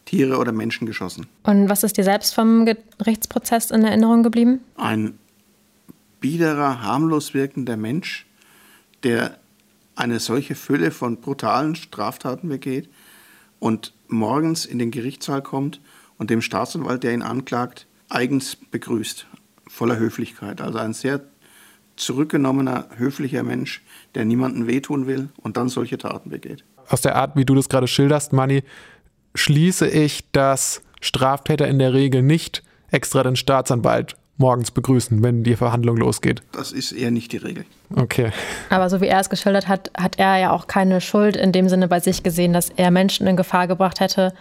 Tiere 0.07 0.39
oder 0.39 0.53
Menschen 0.53 0.87
geschossen. 0.87 1.27
Und 1.43 1.69
was 1.69 1.83
ist 1.83 1.99
dir 1.99 2.05
selbst 2.05 2.35
vom 2.35 2.65
Gerichtsprozess 2.99 3.71
in 3.71 3.85
Erinnerung 3.85 4.23
geblieben? 4.23 4.61
Ein 4.77 5.19
biederer, 6.21 6.83
harmlos 6.83 7.35
wirkender 7.35 7.77
Mensch, 7.77 8.27
der 9.03 9.39
eine 9.95 10.21
solche 10.21 10.55
Fülle 10.55 10.91
von 10.91 11.21
brutalen 11.21 11.75
Straftaten 11.75 12.49
begeht 12.49 12.89
und 13.59 13.93
morgens 14.09 14.65
in 14.65 14.79
den 14.79 14.91
Gerichtssaal 14.91 15.43
kommt 15.43 15.81
und 16.19 16.31
dem 16.31 16.43
Staatsanwalt, 16.43 17.03
der 17.03 17.13
ihn 17.13 17.23
anklagt, 17.23 17.87
eigens 18.09 18.57
begrüßt, 18.57 19.27
voller 19.69 19.99
Höflichkeit. 19.99 20.61
Also 20.61 20.79
ein 20.79 20.95
sehr 20.95 21.21
zurückgenommener, 21.97 22.87
höflicher 22.97 23.43
Mensch, 23.43 23.83
der 24.15 24.25
niemandem 24.25 24.67
wehtun 24.67 25.07
will 25.07 25.29
und 25.39 25.57
dann 25.57 25.69
solche 25.69 25.99
Taten 25.99 26.31
begeht. 26.31 26.65
Aus 26.89 27.03
der 27.03 27.17
Art, 27.17 27.37
wie 27.37 27.45
du 27.45 27.55
das 27.55 27.69
gerade 27.69 27.87
schilderst, 27.87 28.33
Manni, 28.33 28.65
schließe 29.35 29.89
ich, 29.89 30.31
dass 30.33 30.83
Straftäter 31.01 31.69
in 31.69 31.79
der 31.79 31.93
Regel 31.93 32.23
nicht 32.23 32.63
extra 32.91 33.23
den 33.23 33.37
Staatsanwalt 33.37 34.17
morgens 34.41 34.71
begrüßen, 34.71 35.23
wenn 35.23 35.45
die 35.45 35.55
Verhandlung 35.55 35.97
losgeht. 35.97 36.43
Das 36.53 36.73
ist 36.73 36.93
eher 36.93 37.11
nicht 37.11 37.33
die 37.33 37.37
Regel. 37.37 37.65
Okay. 37.95 38.33
Aber 38.71 38.91
so 38.91 39.01
wie 39.01 39.07
er 39.07 39.21
es 39.21 39.31
geschildert 39.31 39.69
hat, 39.69 39.91
hat 39.97 40.19
er 40.19 40.39
ja 40.39 40.51
auch 40.53 40.67
keine 40.67 41.01
Schuld 41.01 41.37
in 41.37 41.53
dem 41.53 41.69
Sinne 41.69 41.87
bei 41.87 42.01
sich 42.01 42.23
gesehen, 42.23 42.53
dass 42.53 42.71
er 42.71 42.91
Menschen 42.91 43.27
in 43.27 43.37
Gefahr 43.37 43.69
gebracht 43.69 44.01
hätte, 44.01 44.33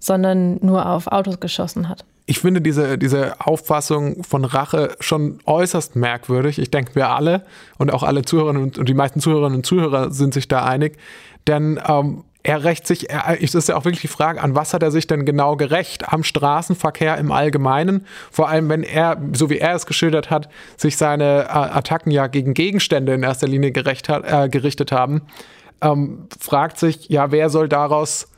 sondern 0.00 0.58
nur 0.60 0.86
auf 0.86 1.06
Autos 1.06 1.38
geschossen 1.40 1.88
hat. 1.88 2.04
Ich 2.26 2.38
finde 2.38 2.62
diese, 2.62 2.96
diese 2.96 3.38
Auffassung 3.40 4.24
von 4.24 4.46
Rache 4.46 4.96
schon 5.00 5.40
äußerst 5.44 5.94
merkwürdig. 5.94 6.58
Ich 6.58 6.70
denke, 6.70 6.94
wir 6.94 7.10
alle 7.10 7.44
und 7.76 7.92
auch 7.92 8.02
alle 8.02 8.22
Zuhörerinnen 8.22 8.62
und, 8.62 8.78
und 8.78 8.88
die 8.88 8.94
meisten 8.94 9.20
Zuhörerinnen 9.20 9.56
und 9.56 9.66
Zuhörer 9.66 10.10
sind 10.10 10.32
sich 10.32 10.48
da 10.48 10.64
einig. 10.64 10.96
Denn 11.46 11.78
ähm, 11.86 12.24
er 12.44 12.62
rächt 12.62 12.86
sich, 12.86 13.10
er, 13.10 13.42
es 13.42 13.54
ist 13.54 13.68
ja 13.68 13.76
auch 13.76 13.84
wirklich 13.84 14.02
die 14.02 14.08
Frage, 14.08 14.40
an 14.40 14.54
was 14.54 14.74
hat 14.74 14.82
er 14.82 14.90
sich 14.90 15.06
denn 15.06 15.24
genau 15.24 15.56
gerecht? 15.56 16.12
Am 16.12 16.22
Straßenverkehr 16.22 17.16
im 17.16 17.32
Allgemeinen? 17.32 18.06
Vor 18.30 18.48
allem, 18.48 18.68
wenn 18.68 18.82
er, 18.82 19.16
so 19.32 19.48
wie 19.48 19.58
er 19.58 19.74
es 19.74 19.86
geschildert 19.86 20.30
hat, 20.30 20.50
sich 20.76 20.98
seine 20.98 21.44
äh, 21.44 21.48
Attacken 21.48 22.12
ja 22.12 22.26
gegen 22.26 22.52
Gegenstände 22.52 23.14
in 23.14 23.22
erster 23.22 23.48
Linie 23.48 23.72
gerecht 23.72 24.10
hat, 24.10 24.24
äh, 24.30 24.50
gerichtet 24.50 24.92
haben, 24.92 25.22
ähm, 25.80 26.28
fragt 26.38 26.78
sich, 26.78 27.08
ja, 27.08 27.32
wer 27.32 27.48
soll 27.48 27.68
daraus 27.68 28.28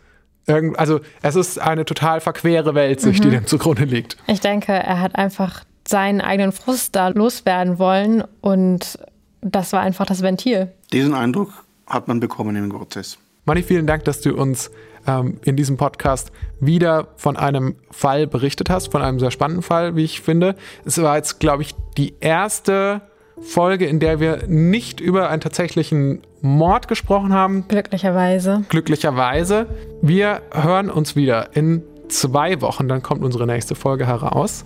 irgend, 0.47 0.79
also 0.79 1.01
es 1.23 1.35
ist 1.35 1.61
eine 1.61 1.85
total 1.85 2.21
verquere 2.21 2.77
Weltsicht, 2.77 3.25
mhm. 3.25 3.31
die 3.31 3.37
dem 3.37 3.47
zugrunde 3.47 3.85
liegt. 3.85 4.17
Ich 4.29 4.41
denke, 4.41 4.73
er 4.73 5.01
hat 5.01 5.17
einfach 5.17 5.65
seinen 5.87 6.21
eigenen 6.21 6.53
Frust 6.53 6.95
da 6.95 7.09
loswerden 7.09 7.81
wollen 7.81 8.23
und 8.41 9.01
das 9.41 9.73
war 9.73 9.81
einfach 9.81 10.07
das 10.07 10.23
Ventil. 10.23 10.73
Diesen 10.93 11.13
Eindruck 11.13 11.65
hat 11.89 12.07
man 12.07 12.21
bekommen 12.21 12.55
im 12.55 12.69
Prozess. 12.69 13.19
Manni, 13.47 13.63
vielen 13.63 13.87
Dank, 13.87 14.03
dass 14.05 14.21
du 14.21 14.35
uns 14.35 14.73
ähm, 15.07 15.39
in 15.45 15.55
diesem 15.55 15.77
Podcast 15.77 16.33
wieder 16.59 17.07
von 17.15 17.37
einem 17.37 17.77
Fall 17.93 18.27
berichtet 18.27 18.71
hast, 18.71 18.91
von 18.91 19.03
einem 19.03 19.21
sehr 19.21 19.31
spannenden 19.31 19.63
Fall, 19.63 19.95
wie 19.95 20.03
ich 20.03 20.21
finde. 20.21 20.57
Es 20.85 21.01
war 21.01 21.17
jetzt, 21.17 21.39
glaube 21.39 21.63
ich, 21.63 21.77
die 21.97 22.15
erste 22.19 23.03
Folge, 23.41 23.87
in 23.87 24.01
der 24.01 24.19
wir 24.19 24.49
nicht 24.49 25.01
über 25.01 25.31
einen 25.31 25.41
tatsächlichen 25.41 26.23
Mord 26.41 26.89
gesprochen 26.89 27.33
haben. 27.33 27.69
Glücklicherweise. 27.69 28.65
Glücklicherweise. 28.69 29.67
Wir 30.03 30.43
hören 30.53 30.91
uns 30.91 31.15
wieder 31.15 31.55
in 31.55 31.85
zwei 32.09 32.61
Wochen, 32.61 32.89
dann 32.89 33.01
kommt 33.01 33.23
unsere 33.23 33.47
nächste 33.47 33.77
Folge 33.77 34.09
heraus. 34.09 34.65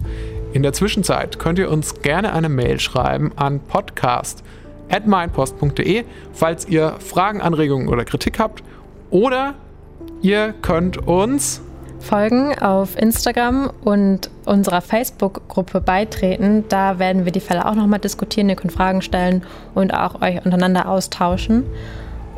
In 0.54 0.62
der 0.62 0.72
Zwischenzeit 0.72 1.38
könnt 1.38 1.58
ihr 1.58 1.70
uns 1.70 2.00
gerne 2.00 2.32
eine 2.32 2.48
Mail 2.48 2.80
schreiben 2.80 3.32
an 3.36 3.60
podcast 3.60 4.42
at 4.90 5.06
meinpost.de, 5.06 6.04
falls 6.32 6.68
ihr 6.68 6.96
Fragen, 6.98 7.40
Anregungen 7.40 7.88
oder 7.88 8.04
Kritik 8.04 8.38
habt. 8.38 8.62
Oder 9.10 9.54
ihr 10.22 10.54
könnt 10.62 10.98
uns 11.06 11.62
folgen 12.00 12.58
auf 12.58 12.96
Instagram 12.96 13.70
und 13.82 14.30
unserer 14.46 14.80
Facebook-Gruppe 14.80 15.80
beitreten. 15.80 16.64
Da 16.68 16.98
werden 16.98 17.24
wir 17.24 17.32
die 17.32 17.40
Fälle 17.40 17.66
auch 17.66 17.74
nochmal 17.74 17.98
diskutieren. 17.98 18.48
Ihr 18.48 18.56
könnt 18.56 18.72
Fragen 18.72 19.02
stellen 19.02 19.44
und 19.74 19.94
auch 19.94 20.20
euch 20.22 20.44
untereinander 20.44 20.88
austauschen. 20.88 21.64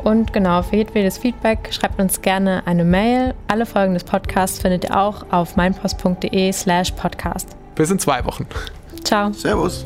Und 0.03 0.33
genau, 0.33 0.61
für 0.63 0.75
jedwedes 0.75 1.17
Feedback 1.17 1.69
schreibt 1.71 1.99
uns 1.99 2.21
gerne 2.21 2.63
eine 2.65 2.83
Mail. 2.83 3.33
Alle 3.47 3.65
Folgen 3.65 3.93
des 3.93 4.03
Podcasts 4.03 4.59
findet 4.59 4.83
ihr 4.83 4.99
auch 4.99 5.25
auf 5.31 5.55
meinpost.de 5.55 6.51
slash 6.51 6.91
podcast. 6.91 7.55
Bis 7.75 7.89
in 7.89 7.99
zwei 7.99 8.25
Wochen. 8.25 8.45
Ciao. 9.03 9.31
Servus. 9.31 9.85